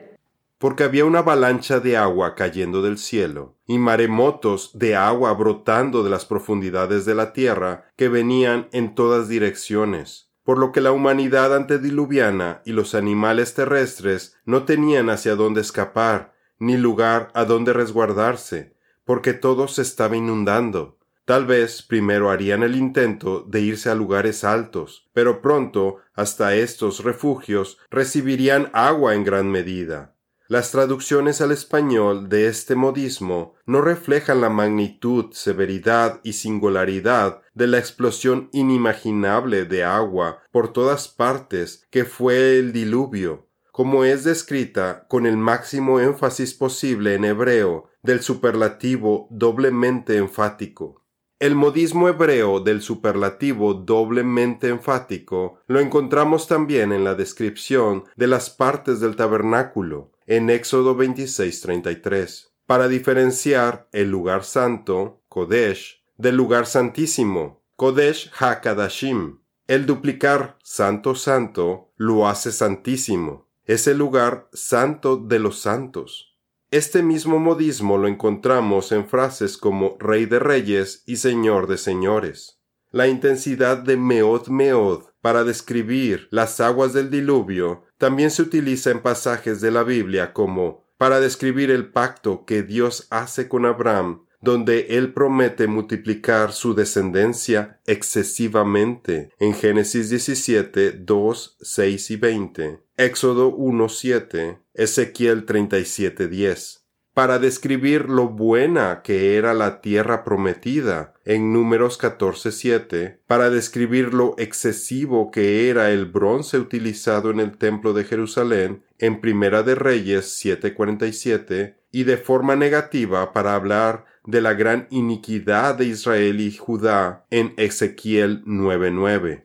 porque 0.65 0.83
había 0.83 1.05
una 1.05 1.19
avalancha 1.19 1.79
de 1.79 1.99
agua 1.99 2.35
cayendo 2.35 2.81
del 2.81 2.97
cielo, 2.97 3.59
y 3.67 3.77
maremotos 3.77 4.71
de 4.73 4.97
agua 4.97 5.35
brotando 5.35 6.03
de 6.03 6.09
las 6.09 6.25
profundidades 6.25 7.05
de 7.05 7.15
la 7.15 7.35
tierra 7.35 7.93
que 7.97 8.09
venían 8.09 8.71
en 8.73 8.95
todas 8.95 9.29
direcciones, 9.29 10.31
por 10.43 10.57
lo 10.57 10.73
que 10.73 10.81
la 10.81 10.93
humanidad 10.93 11.55
antediluviana 11.55 12.63
y 12.65 12.73
los 12.73 12.95
animales 12.95 13.53
terrestres 13.53 14.39
no 14.47 14.65
tenían 14.65 15.11
hacia 15.11 15.37
dónde 15.37 15.61
escapar, 15.61 16.33
ni 16.59 16.79
lugar 16.79 17.31
a 17.35 17.45
dónde 17.45 17.75
resguardarse, 17.75 18.75
porque 19.05 19.35
todo 19.35 19.69
se 19.69 19.83
estaba 19.83 20.17
inundando. 20.17 20.97
Tal 21.27 21.45
vez 21.45 21.83
primero 21.83 22.31
harían 22.31 22.63
el 22.63 22.75
intento 22.75 23.45
de 23.47 23.61
irse 23.61 23.91
a 23.91 23.95
lugares 23.95 24.45
altos, 24.45 25.11
pero 25.13 25.43
pronto 25.43 25.99
hasta 26.15 26.55
estos 26.55 27.05
refugios 27.05 27.77
recibirían 27.91 28.71
agua 28.73 29.15
en 29.15 29.25
gran 29.25 29.51
medida. 29.51 30.14
Las 30.55 30.71
traducciones 30.71 31.41
al 31.41 31.51
español 31.51 32.29
de 32.29 32.47
este 32.47 32.77
modismo 32.77 33.57
no 33.67 33.81
reflejan 33.81 34.41
la 34.41 34.51
magnitud, 34.51 35.33
severidad 35.33 36.21
y 36.23 36.35
singularidad 36.35 37.43
de 37.55 37.67
la 37.67 37.79
explosión 37.79 38.51
inimaginable 38.53 39.65
de 39.65 39.83
agua 39.83 40.45
por 40.53 40.73
todas 40.73 41.09
partes 41.09 41.85
que 41.91 42.05
fue 42.05 42.57
el 42.57 42.73
diluvio, 42.73 43.49
como 43.73 44.05
es 44.05 44.23
descrita 44.23 45.09
con 45.09 45.27
el 45.27 45.37
máximo 45.37 45.99
énfasis 45.99 46.55
posible 46.55 47.15
en 47.15 47.25
hebreo 47.25 47.91
del 48.05 48.23
superlativo 48.23 49.27
doblemente 49.33 50.19
enfático. 50.19 51.03
El 51.41 51.57
modismo 51.57 52.09
hebreo 52.09 52.61
del 52.61 52.81
superlativo 52.81 53.75
doblemente 53.75 54.69
enfático 54.69 55.59
lo 55.67 55.81
encontramos 55.81 56.47
también 56.47 56.93
en 56.93 57.03
la 57.03 57.17
descripción 57.17 58.05
de 58.15 58.29
las 58.29 58.51
partes 58.51 59.01
del 59.01 59.17
tabernáculo, 59.17 60.14
en 60.27 60.51
Éxodo 60.51 60.97
26:33, 60.97 62.53
para 62.67 62.89
diferenciar 62.89 63.89
el 63.93 64.11
lugar 64.11 64.45
santo, 64.45 65.23
Kodesh, 65.29 66.05
del 66.17 66.37
lugar 66.37 66.67
santísimo, 66.67 67.63
Kodesh 67.77 68.31
HaKadashim. 68.39 69.41
El 69.67 69.87
duplicar 69.87 70.59
santo 70.63 71.15
santo 71.15 71.93
lo 71.97 72.29
hace 72.29 72.53
santísimo. 72.53 73.49
Es 73.65 73.87
el 73.87 73.99
lugar 73.99 74.49
santo 74.53 75.17
de 75.17 75.39
los 75.39 75.59
santos. 75.59 76.39
Este 76.71 77.03
mismo 77.03 77.39
modismo 77.39 77.97
lo 77.99 78.09
encontramos 78.09 78.93
en 78.93 79.07
frases 79.07 79.57
como 79.57 79.97
Rey 79.99 80.27
de 80.27 80.39
Reyes 80.39 81.03
y 81.07 81.17
Señor 81.17 81.67
de 81.67 81.79
Señores. 81.79 82.61
La 82.91 83.09
intensidad 83.09 83.79
de 83.79 83.97
Meod 83.97 84.49
Meod 84.49 85.05
para 85.21 85.45
describir 85.45 86.29
las 86.31 86.61
aguas 86.61 86.93
del 86.93 87.11
diluvio 87.11 87.85
también 88.05 88.31
se 88.31 88.43
utiliza 88.43 88.91
en 88.91 89.01
pasajes 89.01 89.63
de 89.63 89.71
la 89.71 89.83
Biblia 89.83 90.35
como 90.35 90.85
para 90.99 91.21
describir 91.21 91.71
el 91.71 91.91
pacto 91.91 92.45
que 92.45 92.63
Dios 92.63 93.07
hace 93.09 93.49
con 93.49 93.65
Abraham, 93.65 94.27
donde 94.43 94.89
él 94.91 95.15
promete 95.15 95.69
multiplicar 95.69 96.53
su 96.53 96.75
descendencia 96.75 97.81
excesivamente 97.87 99.31
en 99.39 99.55
Génesis 99.55 100.11
17, 100.11 100.93
2, 100.93 101.57
6 101.63 102.11
y 102.11 102.17
20, 102.17 102.81
Éxodo 102.99 103.49
1, 103.49 103.89
7, 103.89 104.59
Ezequiel 104.75 105.47
37, 105.47 106.29
10 106.29 106.84
para 107.15 107.39
describir 107.39 108.09
lo 108.11 108.29
buena 108.29 109.03
que 109.03 109.37
era 109.37 109.55
la 109.55 109.81
tierra 109.81 110.25
prometida 110.25 111.15
en 111.25 111.53
números 111.53 111.99
14.7, 112.01 113.19
para 113.29 113.51
describir 113.51 114.13
lo 114.13 114.35
excesivo 114.37 115.31
que 115.31 115.71
era 115.71 115.91
el 115.93 116.07
bronce 116.07 116.59
utilizado 116.59 117.31
en 117.31 117.39
el 117.39 117.57
templo 117.57 117.93
de 117.93 118.03
Jerusalén 118.03 118.83
en 118.99 119.21
Primera 119.21 119.63
de 119.63 119.77
Reyes 119.77 120.45
7.47, 120.45 121.77
y 121.93 122.03
de 122.03 122.17
forma 122.17 122.57
negativa 122.57 123.33
para 123.33 123.55
hablar 123.55 124.07
de 124.25 124.41
la 124.41 124.55
gran 124.55 124.89
iniquidad 124.91 125.77
de 125.77 125.85
Israel 125.85 126.41
y 126.41 126.51
Judá 126.51 127.27
en 127.31 127.55
Ezequiel 127.57 128.45
9.9. 128.45 129.45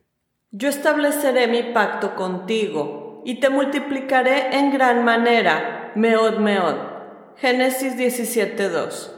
Yo 0.52 0.70
estableceré 0.70 1.48
mi 1.48 1.72
pacto 1.72 2.16
contigo, 2.16 3.22
y 3.26 3.40
te 3.40 3.52
multiplicaré 3.52 4.58
en 4.58 4.72
gran 4.72 5.06
manera, 5.06 5.92
meod 5.96 6.40
meod 6.40 6.89
Génesis 7.42 7.96
17:2 7.96 9.12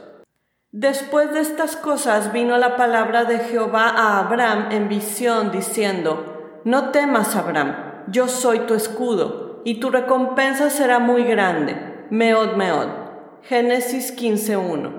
Después 0.70 1.32
de 1.32 1.40
estas 1.40 1.74
cosas 1.74 2.32
vino 2.32 2.56
la 2.56 2.76
palabra 2.76 3.24
de 3.24 3.40
Jehová 3.40 3.88
a 3.88 4.20
Abraham 4.20 4.70
en 4.70 4.88
visión, 4.88 5.50
diciendo, 5.50 6.60
No 6.64 6.90
temas, 6.90 7.34
Abraham, 7.34 7.74
yo 8.06 8.28
soy 8.28 8.60
tu 8.60 8.74
escudo, 8.74 9.60
y 9.64 9.80
tu 9.80 9.90
recompensa 9.90 10.70
será 10.70 11.00
muy 11.00 11.24
grande. 11.24 12.06
Meod, 12.10 12.54
meod. 12.54 12.90
Génesis 13.42 14.16
15:1 14.16 14.92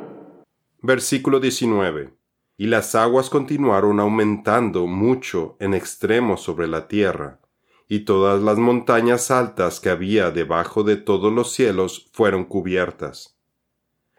Versículo 0.82 1.39
19 1.39 2.13
Y 2.58 2.68
las 2.68 2.94
aguas 2.94 3.30
continuaron 3.30 4.01
aumentando 4.01 4.86
mucho 4.86 5.56
en 5.62 5.74
extremo 5.74 6.36
sobre 6.36 6.68
la 6.68 6.89
tierra, 6.89 7.39
y 7.88 8.02
todas 8.02 8.42
las 8.42 8.58
montañas 8.58 9.32
altas 9.32 9.80
que 9.80 9.90
había 9.90 10.32
debajo 10.32 10.84
de 10.84 10.98
todos 10.98 11.32
los 11.32 11.52
cielos 11.52 12.10
fueron 12.13 12.46
cubiertas. 12.46 13.34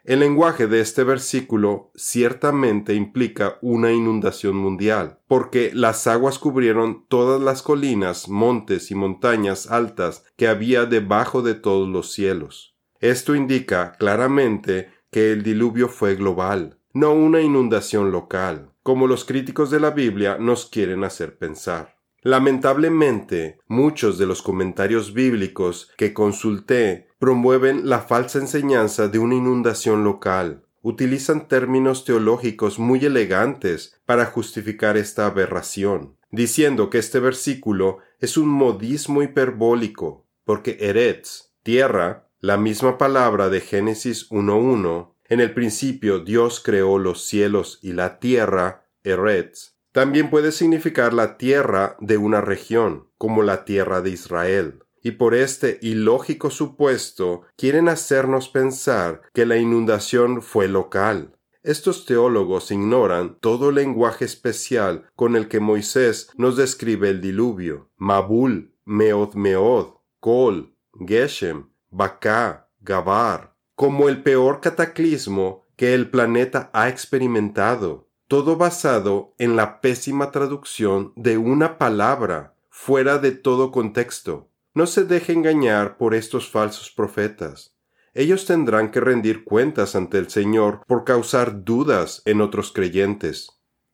El 0.05 0.19
lenguaje 0.19 0.67
de 0.67 0.81
este 0.81 1.03
versículo 1.03 1.91
ciertamente 1.95 2.93
implica 2.93 3.57
una 3.63 3.91
inundación 3.91 4.55
mundial, 4.55 5.19
porque 5.27 5.71
las 5.73 6.05
aguas 6.05 6.37
cubrieron 6.37 7.07
todas 7.07 7.41
las 7.41 7.63
colinas, 7.63 8.29
montes 8.29 8.91
y 8.91 8.95
montañas 8.95 9.71
altas 9.71 10.23
que 10.37 10.47
había 10.47 10.85
debajo 10.85 11.41
de 11.41 11.55
todos 11.55 11.89
los 11.89 12.11
cielos. 12.11 12.75
Esto 12.99 13.33
indica 13.33 13.93
claramente 13.93 14.89
que 15.09 15.31
el 15.31 15.41
diluvio 15.41 15.89
fue 15.89 16.15
global, 16.15 16.77
no 16.93 17.11
una 17.13 17.41
inundación 17.41 18.11
local, 18.11 18.73
como 18.83 19.07
los 19.07 19.25
críticos 19.25 19.71
de 19.71 19.79
la 19.79 19.89
Biblia 19.89 20.37
nos 20.39 20.67
quieren 20.67 21.03
hacer 21.03 21.39
pensar. 21.39 21.97
Lamentablemente, 22.25 23.59
muchos 23.67 24.17
de 24.17 24.25
los 24.25 24.41
comentarios 24.41 25.13
bíblicos 25.13 25.91
que 25.95 26.11
consulté 26.11 27.09
promueven 27.19 27.87
la 27.87 27.99
falsa 27.99 28.39
enseñanza 28.39 29.09
de 29.09 29.19
una 29.19 29.35
inundación 29.35 30.03
local. 30.03 30.63
Utilizan 30.81 31.47
términos 31.47 32.03
teológicos 32.03 32.79
muy 32.79 33.05
elegantes 33.05 34.01
para 34.07 34.25
justificar 34.25 34.97
esta 34.97 35.27
aberración, 35.27 36.17
diciendo 36.31 36.89
que 36.89 36.97
este 36.97 37.19
versículo 37.19 37.99
es 38.19 38.37
un 38.37 38.47
modismo 38.47 39.21
hiperbólico, 39.21 40.25
porque 40.45 40.77
Eretz, 40.79 41.51
tierra, 41.61 42.27
La 42.39 42.57
misma 42.57 42.97
palabra 42.97 43.49
de 43.49 43.61
Génesis 43.61 44.31
1.1, 44.31 45.13
en 45.25 45.41
el 45.41 45.53
principio 45.53 46.17
Dios 46.17 46.59
creó 46.59 46.97
los 46.97 47.23
cielos 47.23 47.77
y 47.83 47.93
la 47.93 48.17
tierra, 48.17 48.87
Eretz, 49.03 49.74
también 49.95 50.29
puede 50.29 50.51
significar 50.51 51.11
la 51.13 51.37
tierra 51.37 51.97
de 51.99 52.17
una 52.17 52.41
región, 52.41 53.07
como 53.17 53.41
la 53.41 53.65
tierra 53.65 54.01
de 54.01 54.11
Israel 54.11 54.85
y 55.05 55.11
por 55.11 55.35
este 55.35 55.77
ilógico 55.83 56.49
supuesto 56.49 57.43
quieren 57.57 57.89
hacernos 57.89 58.49
pensar 58.49 59.21
que 59.35 59.45
la 59.45 59.57
inundación 59.57 60.41
fue 60.41 60.67
local. 60.67 61.37
Estos 61.61 62.07
teólogos 62.07 62.71
ignoran 62.71 63.37
todo 63.39 63.71
lenguaje 63.71 64.25
especial 64.25 65.05
con 65.15 65.35
el 65.35 65.47
que 65.47 65.59
Moisés 65.59 66.31
nos 66.37 66.57
describe 66.57 67.11
el 67.11 67.21
diluvio. 67.21 67.91
Mabul, 67.97 68.73
Meod 68.83 69.35
Meod, 69.35 69.93
Kol, 70.19 70.75
Geshem, 71.07 71.69
Baká, 71.91 72.71
Gabar, 72.81 73.55
como 73.75 74.09
el 74.09 74.23
peor 74.23 74.59
cataclismo 74.59 75.67
que 75.75 75.93
el 75.93 76.09
planeta 76.09 76.71
ha 76.73 76.89
experimentado, 76.89 78.04
todo 78.27 78.55
basado 78.55 79.33
en 79.37 79.55
la 79.55 79.81
pésima 79.81 80.31
traducción 80.31 81.13
de 81.15 81.37
una 81.37 81.77
palabra 81.77 82.55
fuera 82.69 83.19
de 83.19 83.31
todo 83.31 83.71
contexto. 83.71 84.49
No 84.73 84.87
se 84.87 85.05
deje 85.05 85.33
engañar 85.33 85.97
por 85.97 86.15
estos 86.15 86.49
falsos 86.49 86.91
profetas. 86.91 87.75
Ellos 88.13 88.45
tendrán 88.45 88.91
que 88.91 88.99
rendir 88.99 89.43
cuentas 89.43 89.95
ante 89.95 90.17
el 90.17 90.29
Señor 90.29 90.81
por 90.87 91.03
causar 91.03 91.63
dudas 91.63 92.21
en 92.25 92.41
otros 92.41 92.71
creyentes. 92.71 93.51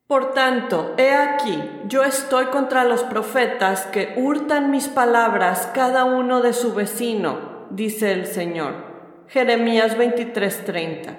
Por 0.08 0.34
tanto, 0.34 0.94
he 0.98 1.14
aquí, 1.14 1.58
yo 1.88 2.04
estoy 2.04 2.46
contra 2.48 2.84
los 2.84 3.04
profetas 3.04 3.86
que 3.88 4.14
hurtan 4.18 4.70
mis 4.70 4.88
palabras 4.88 5.70
cada 5.74 6.06
uno 6.06 6.42
de 6.42 6.54
su 6.54 6.74
vecino, 6.74 7.68
dice 7.70 8.12
el 8.12 8.28
Señor. 8.28 8.74
Jeremías 9.28 9.98
23:30. 9.98 11.18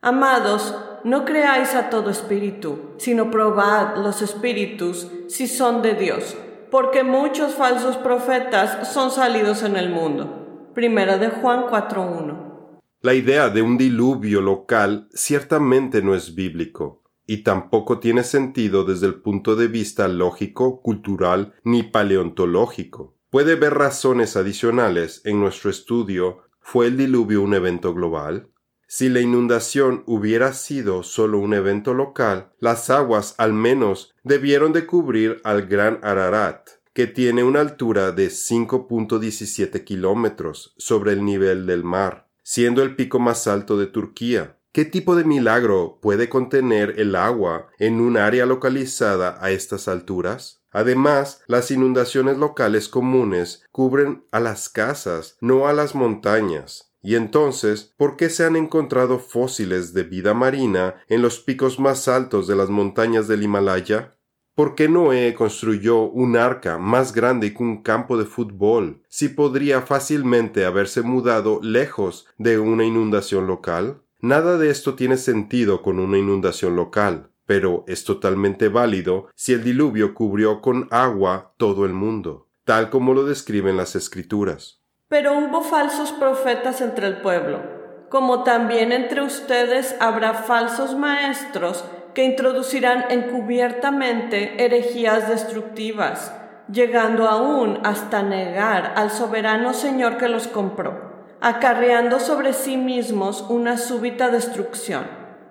Amados, 0.00 0.74
no 1.04 1.24
creáis 1.24 1.74
a 1.74 1.90
todo 1.90 2.10
espíritu, 2.10 2.94
sino 2.96 3.30
probad 3.30 3.96
los 3.96 4.22
espíritus 4.22 5.08
si 5.28 5.46
son 5.46 5.82
de 5.82 5.94
Dios 5.94 6.36
porque 6.72 7.04
muchos 7.04 7.54
falsos 7.54 7.98
profetas 7.98 8.90
son 8.94 9.10
salidos 9.10 9.62
en 9.62 9.76
el 9.76 9.90
mundo. 9.90 10.70
Primera 10.74 11.18
de 11.18 11.28
Juan 11.28 11.64
4.1. 11.64 12.80
La 13.02 13.12
idea 13.12 13.50
de 13.50 13.60
un 13.60 13.76
diluvio 13.76 14.40
local 14.40 15.06
ciertamente 15.12 16.00
no 16.00 16.14
es 16.14 16.34
bíblico 16.34 17.02
y 17.26 17.42
tampoco 17.42 17.98
tiene 17.98 18.24
sentido 18.24 18.84
desde 18.84 19.06
el 19.06 19.16
punto 19.16 19.54
de 19.54 19.68
vista 19.68 20.08
lógico, 20.08 20.80
cultural 20.80 21.52
ni 21.62 21.82
paleontológico. 21.82 23.18
Puede 23.28 23.52
haber 23.52 23.74
razones 23.74 24.34
adicionales 24.34 25.20
en 25.26 25.40
nuestro 25.40 25.68
estudio. 25.68 26.44
¿Fue 26.58 26.86
el 26.86 26.96
diluvio 26.96 27.42
un 27.42 27.52
evento 27.52 27.92
global? 27.92 28.48
Si 28.94 29.08
la 29.08 29.20
inundación 29.20 30.02
hubiera 30.04 30.52
sido 30.52 31.02
solo 31.02 31.38
un 31.38 31.54
evento 31.54 31.94
local, 31.94 32.52
las 32.60 32.90
aguas 32.90 33.34
al 33.38 33.54
menos 33.54 34.14
debieron 34.22 34.74
de 34.74 34.84
cubrir 34.84 35.40
al 35.44 35.66
Gran 35.66 35.98
Ararat, 36.02 36.68
que 36.92 37.06
tiene 37.06 37.42
una 37.42 37.60
altura 37.60 38.12
de 38.12 38.26
5.17 38.26 39.82
kilómetros 39.84 40.74
sobre 40.76 41.12
el 41.12 41.24
nivel 41.24 41.64
del 41.64 41.84
mar, 41.84 42.28
siendo 42.42 42.82
el 42.82 42.94
pico 42.94 43.18
más 43.18 43.46
alto 43.46 43.78
de 43.78 43.86
Turquía. 43.86 44.58
¿Qué 44.72 44.84
tipo 44.84 45.16
de 45.16 45.24
milagro 45.24 45.98
puede 46.02 46.28
contener 46.28 47.00
el 47.00 47.16
agua 47.16 47.68
en 47.78 47.98
un 47.98 48.18
área 48.18 48.44
localizada 48.44 49.38
a 49.40 49.52
estas 49.52 49.88
alturas? 49.88 50.60
Además, 50.70 51.40
las 51.46 51.70
inundaciones 51.70 52.36
locales 52.36 52.90
comunes 52.90 53.62
cubren 53.72 54.26
a 54.32 54.40
las 54.40 54.68
casas, 54.68 55.38
no 55.40 55.66
a 55.66 55.72
las 55.72 55.94
montañas. 55.94 56.91
Y 57.02 57.16
entonces, 57.16 57.92
¿por 57.96 58.16
qué 58.16 58.30
se 58.30 58.44
han 58.44 58.54
encontrado 58.54 59.18
fósiles 59.18 59.92
de 59.92 60.04
vida 60.04 60.34
marina 60.34 61.02
en 61.08 61.20
los 61.20 61.40
picos 61.40 61.80
más 61.80 62.06
altos 62.06 62.46
de 62.46 62.54
las 62.54 62.70
montañas 62.70 63.26
del 63.26 63.42
Himalaya? 63.42 64.16
¿Por 64.54 64.74
qué 64.74 64.88
Noé 64.88 65.34
construyó 65.34 66.02
un 66.02 66.36
arca 66.36 66.78
más 66.78 67.12
grande 67.12 67.54
que 67.54 67.62
un 67.62 67.82
campo 67.82 68.18
de 68.18 68.26
fútbol 68.26 69.02
si 69.08 69.30
podría 69.30 69.80
fácilmente 69.80 70.64
haberse 70.64 71.02
mudado 71.02 71.58
lejos 71.62 72.26
de 72.38 72.58
una 72.58 72.84
inundación 72.84 73.46
local? 73.46 74.02
Nada 74.20 74.58
de 74.58 74.70
esto 74.70 74.94
tiene 74.94 75.16
sentido 75.16 75.82
con 75.82 75.98
una 75.98 76.18
inundación 76.18 76.76
local, 76.76 77.32
pero 77.46 77.82
es 77.88 78.04
totalmente 78.04 78.68
válido 78.68 79.28
si 79.34 79.54
el 79.54 79.64
diluvio 79.64 80.14
cubrió 80.14 80.60
con 80.60 80.86
agua 80.90 81.54
todo 81.56 81.84
el 81.84 81.94
mundo, 81.94 82.48
tal 82.64 82.90
como 82.90 83.14
lo 83.14 83.24
describen 83.24 83.76
las 83.76 83.96
escrituras. 83.96 84.81
Pero 85.12 85.36
hubo 85.36 85.60
falsos 85.60 86.10
profetas 86.10 86.80
entre 86.80 87.06
el 87.06 87.18
pueblo, 87.18 87.60
como 88.08 88.44
también 88.44 88.92
entre 88.92 89.20
ustedes 89.20 89.94
habrá 90.00 90.32
falsos 90.32 90.94
maestros 90.94 91.84
que 92.14 92.24
introducirán 92.24 93.04
encubiertamente 93.10 94.64
herejías 94.64 95.28
destructivas, 95.28 96.34
llegando 96.72 97.28
aún 97.28 97.78
hasta 97.84 98.22
negar 98.22 98.94
al 98.96 99.10
soberano 99.10 99.74
Señor 99.74 100.16
que 100.16 100.28
los 100.28 100.48
compró, 100.48 101.26
acarreando 101.42 102.18
sobre 102.18 102.54
sí 102.54 102.78
mismos 102.78 103.44
una 103.50 103.76
súbita 103.76 104.30
destrucción. 104.30 105.04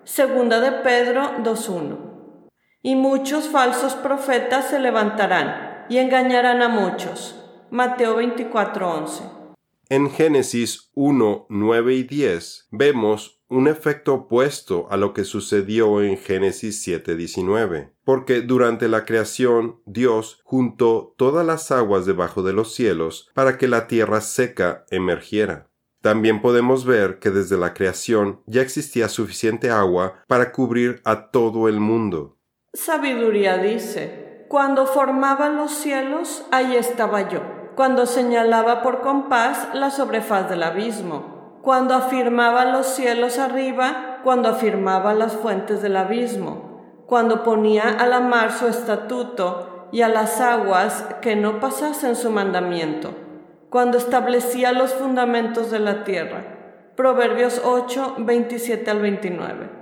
Segunda 0.05 0.59
de 0.59 0.71
Pedro 0.71 1.37
2.1. 1.43 1.97
Y 2.81 2.95
muchos 2.95 3.47
falsos 3.47 3.93
profetas 3.93 4.69
se 4.69 4.79
levantarán 4.79 5.85
y 5.87 5.99
engañarán 5.99 6.63
a 6.63 6.67
muchos. 6.67 7.35
Mateo 7.69 8.19
24.11. 8.19 9.40
En 9.91 10.09
Génesis 10.09 10.89
1, 10.93 11.47
9 11.49 11.95
y 11.95 12.03
10 12.03 12.69
vemos 12.71 13.41
un 13.49 13.67
efecto 13.67 14.13
opuesto 14.13 14.87
a 14.89 14.95
lo 14.95 15.11
que 15.13 15.25
sucedió 15.25 16.01
en 16.01 16.17
Génesis 16.17 16.81
7, 16.81 17.17
19, 17.17 17.91
porque 18.05 18.39
durante 18.39 18.87
la 18.87 19.03
creación 19.03 19.81
Dios 19.85 20.39
juntó 20.45 21.13
todas 21.17 21.45
las 21.45 21.71
aguas 21.73 22.05
debajo 22.05 22.41
de 22.41 22.53
los 22.53 22.73
cielos 22.73 23.29
para 23.33 23.57
que 23.57 23.67
la 23.67 23.87
tierra 23.87 24.21
seca 24.21 24.85
emergiera. 24.91 25.69
También 26.01 26.41
podemos 26.41 26.85
ver 26.85 27.19
que 27.19 27.29
desde 27.29 27.57
la 27.57 27.73
creación 27.73 28.39
ya 28.45 28.61
existía 28.61 29.09
suficiente 29.09 29.71
agua 29.71 30.23
para 30.27 30.53
cubrir 30.53 31.01
a 31.03 31.31
todo 31.31 31.67
el 31.67 31.81
mundo. 31.81 32.37
Sabiduría 32.73 33.57
dice, 33.57 34.45
cuando 34.47 34.85
formaba 34.85 35.49
los 35.49 35.71
cielos, 35.73 36.45
ahí 36.49 36.77
estaba 36.77 37.27
yo 37.27 37.60
cuando 37.81 38.05
señalaba 38.05 38.83
por 38.83 39.01
compás 39.01 39.69
la 39.73 39.89
sobrefaz 39.89 40.47
del 40.47 40.61
abismo, 40.61 41.57
cuando 41.63 41.95
afirmaba 41.95 42.63
los 42.65 42.85
cielos 42.85 43.39
arriba, 43.39 44.19
cuando 44.23 44.49
afirmaba 44.49 45.15
las 45.15 45.33
fuentes 45.33 45.81
del 45.81 45.97
abismo, 45.97 47.01
cuando 47.07 47.41
ponía 47.41 47.89
a 47.89 48.05
la 48.05 48.19
mar 48.19 48.51
su 48.51 48.67
estatuto 48.67 49.87
y 49.91 50.03
a 50.03 50.09
las 50.09 50.39
aguas 50.41 51.07
que 51.21 51.35
no 51.35 51.59
pasasen 51.59 52.15
su 52.15 52.29
mandamiento, 52.29 53.15
cuando 53.71 53.97
establecía 53.97 54.73
los 54.73 54.93
fundamentos 54.93 55.71
de 55.71 55.79
la 55.79 56.03
tierra. 56.03 56.43
Proverbios 56.95 57.63
8, 57.65 58.17
27 58.19 58.91
al 58.91 58.99
29. 58.99 59.80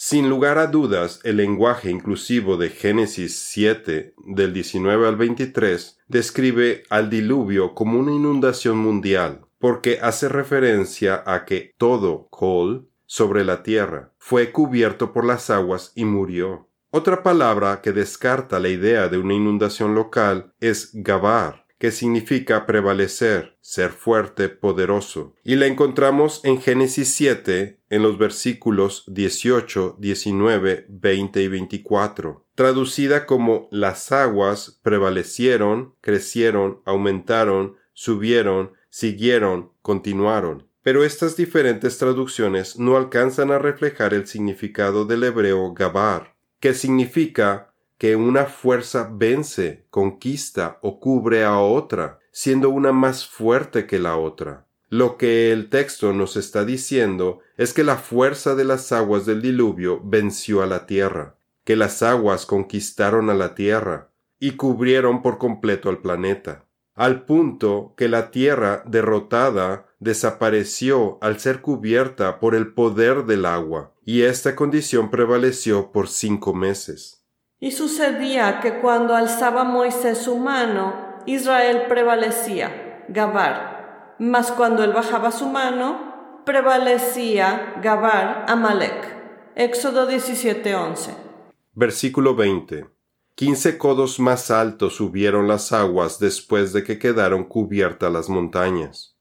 Sin 0.00 0.28
lugar 0.28 0.58
a 0.58 0.68
dudas, 0.68 1.18
el 1.24 1.38
lenguaje 1.38 1.90
inclusivo 1.90 2.56
de 2.56 2.70
Génesis 2.70 3.36
7, 3.36 4.14
del 4.26 4.52
19 4.52 5.08
al 5.08 5.16
23, 5.16 5.98
describe 6.06 6.84
al 6.88 7.10
diluvio 7.10 7.74
como 7.74 7.98
una 7.98 8.12
inundación 8.12 8.78
mundial, 8.78 9.48
porque 9.58 9.98
hace 10.00 10.28
referencia 10.28 11.24
a 11.26 11.44
que 11.44 11.74
todo 11.78 12.28
Kol 12.30 12.88
sobre 13.06 13.44
la 13.44 13.64
tierra 13.64 14.12
fue 14.18 14.52
cubierto 14.52 15.12
por 15.12 15.24
las 15.24 15.50
aguas 15.50 15.90
y 15.96 16.04
murió. 16.04 16.68
Otra 16.90 17.24
palabra 17.24 17.80
que 17.80 17.90
descarta 17.90 18.60
la 18.60 18.68
idea 18.68 19.08
de 19.08 19.18
una 19.18 19.34
inundación 19.34 19.96
local 19.96 20.54
es 20.60 20.90
Gabar, 20.92 21.66
que 21.78 21.92
significa 21.92 22.66
prevalecer, 22.66 23.56
ser 23.60 23.90
fuerte, 23.90 24.48
poderoso. 24.48 25.34
Y 25.44 25.54
la 25.56 25.66
encontramos 25.66 26.40
en 26.44 26.60
Génesis 26.60 27.14
7, 27.14 27.80
en 27.88 28.02
los 28.02 28.18
versículos 28.18 29.04
18, 29.06 29.96
19, 29.98 30.86
20 30.88 31.42
y 31.42 31.48
24, 31.48 32.46
traducida 32.54 33.26
como 33.26 33.68
las 33.70 34.10
aguas 34.10 34.80
prevalecieron, 34.82 35.94
crecieron, 36.00 36.82
aumentaron, 36.84 37.76
subieron, 37.92 38.72
siguieron, 38.90 39.72
continuaron. 39.80 40.66
Pero 40.82 41.04
estas 41.04 41.36
diferentes 41.36 41.98
traducciones 41.98 42.78
no 42.78 42.96
alcanzan 42.96 43.50
a 43.50 43.58
reflejar 43.58 44.14
el 44.14 44.26
significado 44.26 45.04
del 45.04 45.24
hebreo 45.24 45.72
gabar, 45.74 46.34
que 46.60 46.74
significa 46.74 47.74
que 47.98 48.14
una 48.14 48.46
fuerza 48.46 49.10
vence, 49.12 49.84
conquista 49.90 50.78
o 50.82 51.00
cubre 51.00 51.44
a 51.44 51.58
otra, 51.58 52.20
siendo 52.30 52.70
una 52.70 52.92
más 52.92 53.26
fuerte 53.26 53.86
que 53.86 53.98
la 53.98 54.16
otra. 54.16 54.66
Lo 54.88 55.18
que 55.18 55.52
el 55.52 55.68
texto 55.68 56.12
nos 56.12 56.36
está 56.36 56.64
diciendo 56.64 57.40
es 57.56 57.74
que 57.74 57.84
la 57.84 57.96
fuerza 57.96 58.54
de 58.54 58.64
las 58.64 58.92
aguas 58.92 59.26
del 59.26 59.42
diluvio 59.42 60.00
venció 60.02 60.62
a 60.62 60.66
la 60.66 60.86
tierra, 60.86 61.34
que 61.64 61.76
las 61.76 62.02
aguas 62.02 62.46
conquistaron 62.46 63.28
a 63.28 63.34
la 63.34 63.54
tierra 63.54 64.08
y 64.38 64.52
cubrieron 64.52 65.20
por 65.20 65.38
completo 65.38 65.90
al 65.90 65.98
planeta, 65.98 66.64
al 66.94 67.24
punto 67.24 67.94
que 67.96 68.08
la 68.08 68.30
tierra 68.30 68.82
derrotada 68.86 69.86
desapareció 69.98 71.18
al 71.20 71.40
ser 71.40 71.60
cubierta 71.60 72.38
por 72.38 72.54
el 72.54 72.72
poder 72.72 73.26
del 73.26 73.44
agua, 73.44 73.92
y 74.04 74.22
esta 74.22 74.54
condición 74.54 75.10
prevaleció 75.10 75.90
por 75.90 76.08
cinco 76.08 76.54
meses. 76.54 77.18
Y 77.60 77.72
sucedía 77.72 78.60
que 78.60 78.78
cuando 78.80 79.16
alzaba 79.16 79.64
Moisés 79.64 80.18
su 80.18 80.38
mano, 80.38 80.94
Israel 81.26 81.86
prevalecía, 81.88 83.04
Gabar, 83.08 84.14
mas 84.20 84.52
cuando 84.52 84.84
él 84.84 84.92
bajaba 84.92 85.32
su 85.32 85.46
mano, 85.46 86.42
prevalecía 86.44 87.74
Gabar, 87.82 88.44
Amalek. 88.48 89.18
Éxodo 89.56 90.06
17:11. 90.06 91.14
Versículo 91.74 92.36
20. 92.36 92.86
Quince 93.34 93.76
codos 93.76 94.20
más 94.20 94.52
altos 94.52 94.94
subieron 94.94 95.48
las 95.48 95.72
aguas 95.72 96.20
después 96.20 96.72
de 96.72 96.84
que 96.84 96.98
quedaron 96.98 97.44
cubiertas 97.44 98.12
las 98.12 98.28
montañas. 98.28 99.17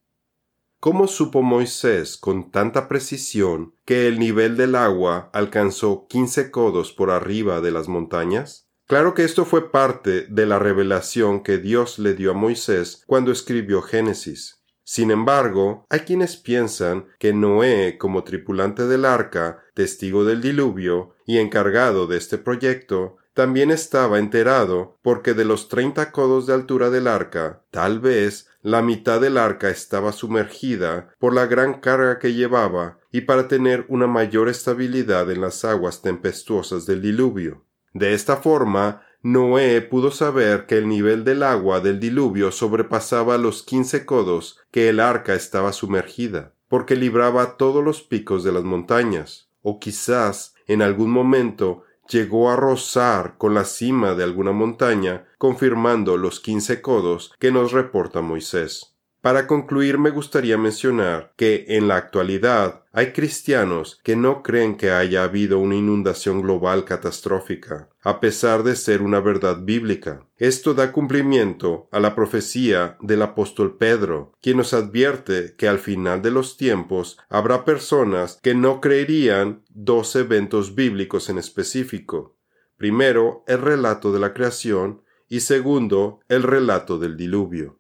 ¿Cómo 0.80 1.08
supo 1.08 1.42
Moisés 1.42 2.18
con 2.18 2.52
tanta 2.52 2.88
precisión 2.88 3.74
que 3.84 4.08
el 4.08 4.20
nivel 4.20 4.58
del 4.58 4.76
agua 4.76 5.32
alcanzó 5.34 6.06
quince 6.08 6.52
codos 6.52 6.94
por 6.94 7.10
arriba 7.10 7.62
de 7.62 7.72
las 7.72 7.88
montañas? 7.88 8.70
Claro 8.86 9.16
que 9.16 9.24
esto 9.24 9.44
fue 9.44 9.72
parte 9.72 10.28
de 10.30 10.46
la 10.46 10.60
revelación 10.60 11.42
que 11.42 11.58
Dios 11.58 11.98
le 11.98 12.13
dio 12.13 12.30
a 12.30 12.36
Moisés 12.36 13.02
cuando 13.08 13.32
escribió 13.32 13.82
Génesis. 13.82 14.62
Sin 14.84 15.10
embargo, 15.10 15.88
hay 15.90 16.02
quienes 16.02 16.38
piensan 16.38 17.08
que 17.18 17.34
Noé, 17.34 17.98
como 17.98 18.24
tripulante 18.24 18.86
del 18.86 19.06
arca, 19.06 19.63
testigo 19.74 20.26
del 20.26 20.42
diluvio 20.42 21.16
y 21.26 21.40
encargado 21.40 22.06
de 22.06 22.18
este 22.18 22.38
proyecto, 22.38 23.18
también 23.38 23.69
estaba 23.69 24.17
enterado 24.17 24.97
porque 25.04 25.36
de 25.36 25.45
los 25.45 25.69
treinta 25.69 26.12
codos 26.12 26.47
de 26.47 26.56
altura 26.56 26.89
del 26.89 27.06
arca, 27.06 27.62
tal 27.69 28.00
vez 28.00 28.50
la 28.63 28.82
mitad 28.82 29.21
del 29.21 29.38
arca 29.38 29.69
estaba 29.69 30.12
sumergida 30.12 31.13
por 31.19 31.36
la 31.36 31.45
gran 31.45 31.80
carga 31.80 32.17
que 32.17 32.34
llevaba 32.34 32.97
y 33.12 33.21
para 33.21 33.47
tener 33.47 33.86
una 33.89 34.08
mayor 34.08 34.50
estabilidad 34.50 35.30
en 35.30 35.41
las 35.41 35.63
aguas 35.65 36.02
tempestuosas 36.02 36.88
del 36.88 37.04
diluvio. 37.04 37.63
De 37.93 38.15
esta 38.15 38.38
forma, 38.38 39.04
Noé 39.21 39.82
pudo 39.82 40.10
saber 40.10 40.65
que 40.65 40.80
el 40.80 40.88
nivel 40.88 41.23
del 41.23 41.43
agua 41.43 41.80
del 41.80 42.00
diluvio 42.00 42.52
sobrepasaba 42.52 43.38
los 43.38 43.62
quince 43.62 44.04
codos 44.04 44.60
que 44.71 44.89
el 44.89 45.00
arca 45.00 45.36
estaba 45.36 45.73
sumergida, 45.73 46.54
porque 46.69 46.95
libraba 46.95 47.56
todos 47.56 47.84
los 47.84 48.02
picos 48.02 48.43
de 48.43 48.52
las 48.52 48.63
montañas, 48.63 49.52
o 49.62 49.80
quizás 49.80 50.56
en 50.65 50.82
algún 50.82 51.12
momento 51.12 51.84
llegó 52.10 52.50
a 52.50 52.56
rozar 52.56 53.38
con 53.38 53.54
la 53.54 53.65
cima 53.65 54.13
de 54.13 54.24
alguna 54.24 54.52
montaña, 54.52 55.26
confirmando 55.38 56.17
los 56.17 56.39
quince 56.39 56.82
codos 56.82 57.34
que 57.39 57.52
nos 57.52 57.72
reporta 57.72 58.22
Moisés. 58.22 58.97
Para 59.21 59.47
concluir 59.47 59.97
me 59.97 60.12
gustaría 60.12 60.58
mencionar 60.58 61.34
que 61.36 61.65
en 61.69 61.88
la 61.88 61.95
actualidad 61.95 62.84
hay 62.93 63.13
cristianos 63.13 63.99
que 64.03 64.15
no 64.15 64.43
creen 64.43 64.77
que 64.77 64.91
haya 64.91 65.23
habido 65.23 65.58
una 65.58 65.75
inundación 65.75 66.41
global 66.41 66.86
catastrófica, 66.86 67.89
a 68.03 68.19
pesar 68.19 68.62
de 68.63 68.75
ser 68.75 69.01
una 69.01 69.19
verdad 69.19 69.63
bíblica. 69.63 70.25
Esto 70.38 70.75
da 70.75 70.91
cumplimiento 70.91 71.89
a 71.91 71.99
la 71.99 72.15
profecía 72.15 72.95
del 73.01 73.23
apóstol 73.23 73.75
Pedro, 73.77 74.34
quien 74.39 74.58
nos 74.58 74.73
advierte 74.73 75.56
que 75.58 75.67
al 75.67 75.80
final 75.80 76.21
de 76.21 76.32
los 76.32 76.56
tiempos 76.56 77.17
habrá 77.27 77.65
personas 77.65 78.39
que 78.41 78.53
no 78.53 78.82
creerían 78.82 79.63
dos 79.69 80.15
eventos 80.15 80.75
bíblicos 80.75 81.30
en 81.30 81.39
específico. 81.39 82.38
Primero, 82.77 83.43
el 83.47 83.62
relato 83.62 84.13
de 84.13 84.19
la 84.19 84.36
creación 84.36 85.01
y 85.27 85.39
segundo, 85.41 86.19
el 86.30 86.43
relato 86.43 86.99
del 86.99 87.17
diluvio. 87.17 87.77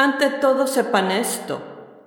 Ante 0.00 0.30
todo 0.30 0.66
sepan 0.66 1.10
esto, 1.10 1.60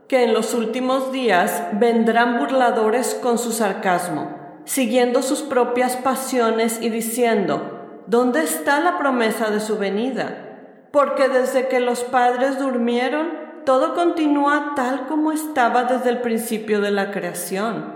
que 0.07 0.23
en 0.23 0.33
los 0.33 0.55
últimos 0.55 1.11
días 1.11 1.65
vendrán 1.73 2.39
burladores 2.39 3.13
con 3.13 3.37
su 3.37 3.51
sarcasmo, 3.51 4.35
siguiendo 4.65 5.21
sus 5.21 5.43
propias 5.43 5.95
pasiones 5.95 6.81
y 6.81 6.89
diciendo, 6.89 8.01
¿dónde 8.07 8.41
está 8.41 8.79
la 8.79 8.97
promesa 8.97 9.51
de 9.51 9.59
su 9.59 9.77
venida? 9.77 10.87
Porque 10.91 11.29
desde 11.29 11.67
que 11.67 11.79
los 11.79 12.03
padres 12.03 12.57
durmieron, 12.57 13.29
todo 13.63 13.93
continúa 13.93 14.73
tal 14.75 15.05
como 15.05 15.31
estaba 15.31 15.83
desde 15.83 16.09
el 16.09 16.21
principio 16.21 16.81
de 16.81 16.89
la 16.89 17.11
creación. 17.11 17.93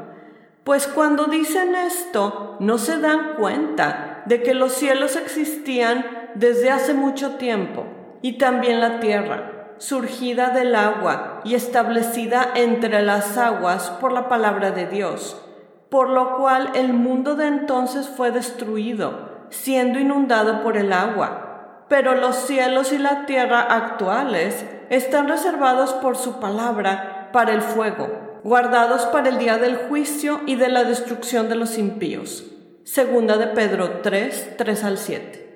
Pues 0.64 0.86
cuando 0.86 1.26
dicen 1.26 1.74
esto, 1.74 2.56
no 2.60 2.78
se 2.78 3.00
dan 3.00 3.34
cuenta 3.40 4.22
de 4.28 4.44
que 4.44 4.54
los 4.54 4.74
cielos 4.74 5.16
existían 5.16 6.06
desde 6.36 6.70
hace 6.70 6.94
mucho 6.94 7.38
tiempo, 7.38 7.88
y 8.22 8.38
también 8.38 8.80
la 8.80 9.00
tierra 9.00 9.57
surgida 9.78 10.50
del 10.50 10.76
agua 10.76 11.42
y 11.44 11.56
establecida 11.56 12.52
entre 12.56 13.02
las 13.02 13.38
aguas 13.38 13.90
por 14.02 14.12
la 14.12 14.28
palabra 14.28 14.72
de 14.72 14.88
Dios, 14.88 15.42
por 15.90 16.10
lo 16.10 16.38
cual 16.38 16.72
el 16.76 16.94
mundo 16.94 17.36
de 17.36 17.48
entonces 17.48 18.08
fue 18.08 18.32
destruido, 18.32 19.48
siendo 19.50 20.00
inundado 20.00 20.64
por 20.64 20.78
el 20.78 20.92
agua. 20.94 21.86
Pero 21.88 22.16
los 22.16 22.36
cielos 22.36 22.92
y 22.92 22.98
la 22.98 23.26
tierra 23.26 23.62
actuales 23.62 24.66
están 24.90 25.28
reservados 25.28 25.94
por 25.94 26.18
su 26.18 26.40
palabra 26.40 27.30
para 27.32 27.54
el 27.54 27.62
fuego, 27.62 28.40
guardados 28.44 29.06
para 29.06 29.30
el 29.30 29.38
día 29.38 29.58
del 29.58 29.78
juicio 29.78 30.42
y 30.46 30.56
de 30.56 30.68
la 30.68 30.84
destrucción 30.84 31.48
de 31.50 31.56
los 31.56 31.78
impíos. 31.78 32.46
Segunda 32.84 33.38
de 33.38 33.48
Pedro 33.48 34.00
3, 34.02 34.56
3 34.58 34.84
al 34.84 34.98
7. 34.98 35.47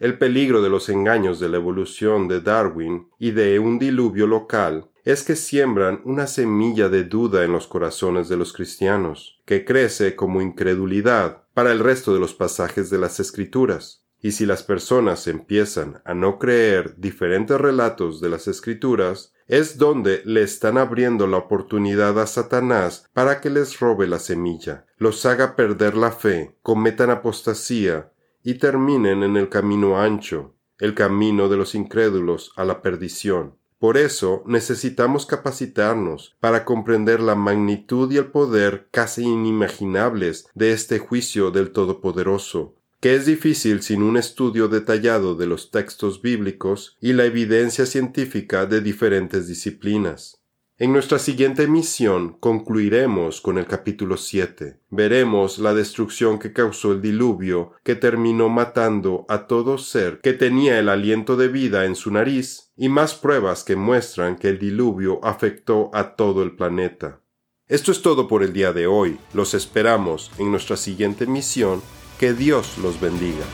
El 0.00 0.16
peligro 0.16 0.62
de 0.62 0.70
los 0.70 0.88
engaños 0.88 1.40
de 1.40 1.50
la 1.50 1.58
evolución 1.58 2.26
de 2.26 2.40
Darwin 2.40 3.10
y 3.18 3.32
de 3.32 3.58
un 3.58 3.78
diluvio 3.78 4.26
local 4.26 4.88
es 5.04 5.22
que 5.22 5.36
siembran 5.36 6.00
una 6.06 6.26
semilla 6.26 6.88
de 6.88 7.04
duda 7.04 7.44
en 7.44 7.52
los 7.52 7.66
corazones 7.66 8.30
de 8.30 8.38
los 8.38 8.54
cristianos, 8.54 9.42
que 9.44 9.66
crece 9.66 10.16
como 10.16 10.40
incredulidad 10.40 11.44
para 11.52 11.70
el 11.70 11.80
resto 11.80 12.14
de 12.14 12.20
los 12.20 12.32
pasajes 12.32 12.88
de 12.88 12.96
las 12.96 13.20
Escrituras. 13.20 14.06
Y 14.22 14.32
si 14.32 14.46
las 14.46 14.62
personas 14.62 15.26
empiezan 15.26 16.00
a 16.06 16.14
no 16.14 16.38
creer 16.38 16.94
diferentes 16.96 17.60
relatos 17.60 18.22
de 18.22 18.30
las 18.30 18.48
Escrituras, 18.48 19.34
es 19.48 19.76
donde 19.76 20.22
le 20.24 20.42
están 20.42 20.78
abriendo 20.78 21.26
la 21.26 21.36
oportunidad 21.36 22.18
a 22.18 22.26
Satanás 22.26 23.06
para 23.12 23.42
que 23.42 23.50
les 23.50 23.78
robe 23.80 24.06
la 24.06 24.18
semilla, 24.18 24.86
los 24.96 25.26
haga 25.26 25.56
perder 25.56 25.94
la 25.94 26.12
fe, 26.12 26.56
cometan 26.62 27.10
apostasía, 27.10 28.12
y 28.42 28.54
terminen 28.54 29.22
en 29.22 29.36
el 29.36 29.48
camino 29.48 30.00
ancho, 30.00 30.54
el 30.78 30.94
camino 30.94 31.48
de 31.48 31.56
los 31.56 31.74
incrédulos 31.74 32.52
a 32.56 32.64
la 32.64 32.82
perdición. 32.82 33.54
Por 33.78 33.96
eso 33.96 34.42
necesitamos 34.46 35.24
capacitarnos 35.24 36.36
para 36.40 36.66
comprender 36.66 37.20
la 37.20 37.34
magnitud 37.34 38.12
y 38.12 38.18
el 38.18 38.26
poder 38.26 38.88
casi 38.90 39.22
inimaginables 39.22 40.46
de 40.54 40.72
este 40.72 40.98
juicio 40.98 41.50
del 41.50 41.70
Todopoderoso, 41.70 42.74
que 43.00 43.14
es 43.14 43.24
difícil 43.24 43.80
sin 43.80 44.02
un 44.02 44.18
estudio 44.18 44.68
detallado 44.68 45.34
de 45.34 45.46
los 45.46 45.70
textos 45.70 46.20
bíblicos 46.20 46.98
y 47.00 47.14
la 47.14 47.24
evidencia 47.24 47.86
científica 47.86 48.66
de 48.66 48.82
diferentes 48.82 49.48
disciplinas. 49.48 50.39
En 50.80 50.94
nuestra 50.94 51.18
siguiente 51.18 51.64
emisión 51.64 52.38
concluiremos 52.40 53.42
con 53.42 53.58
el 53.58 53.66
capítulo 53.66 54.16
7. 54.16 54.80
Veremos 54.88 55.58
la 55.58 55.74
destrucción 55.74 56.38
que 56.38 56.54
causó 56.54 56.92
el 56.92 57.02
diluvio, 57.02 57.72
que 57.84 57.96
terminó 57.96 58.48
matando 58.48 59.26
a 59.28 59.46
todo 59.46 59.76
ser 59.76 60.20
que 60.22 60.32
tenía 60.32 60.78
el 60.78 60.88
aliento 60.88 61.36
de 61.36 61.48
vida 61.48 61.84
en 61.84 61.96
su 61.96 62.10
nariz, 62.10 62.72
y 62.78 62.88
más 62.88 63.14
pruebas 63.14 63.62
que 63.62 63.76
muestran 63.76 64.36
que 64.36 64.48
el 64.48 64.58
diluvio 64.58 65.22
afectó 65.22 65.90
a 65.92 66.16
todo 66.16 66.42
el 66.42 66.56
planeta. 66.56 67.20
Esto 67.68 67.92
es 67.92 68.00
todo 68.00 68.26
por 68.26 68.42
el 68.42 68.54
día 68.54 68.72
de 68.72 68.86
hoy. 68.86 69.18
Los 69.34 69.52
esperamos 69.52 70.30
en 70.38 70.50
nuestra 70.50 70.78
siguiente 70.78 71.24
emisión. 71.24 71.82
Que 72.18 72.32
Dios 72.32 72.78
los 72.78 72.98
bendiga. 72.98 73.44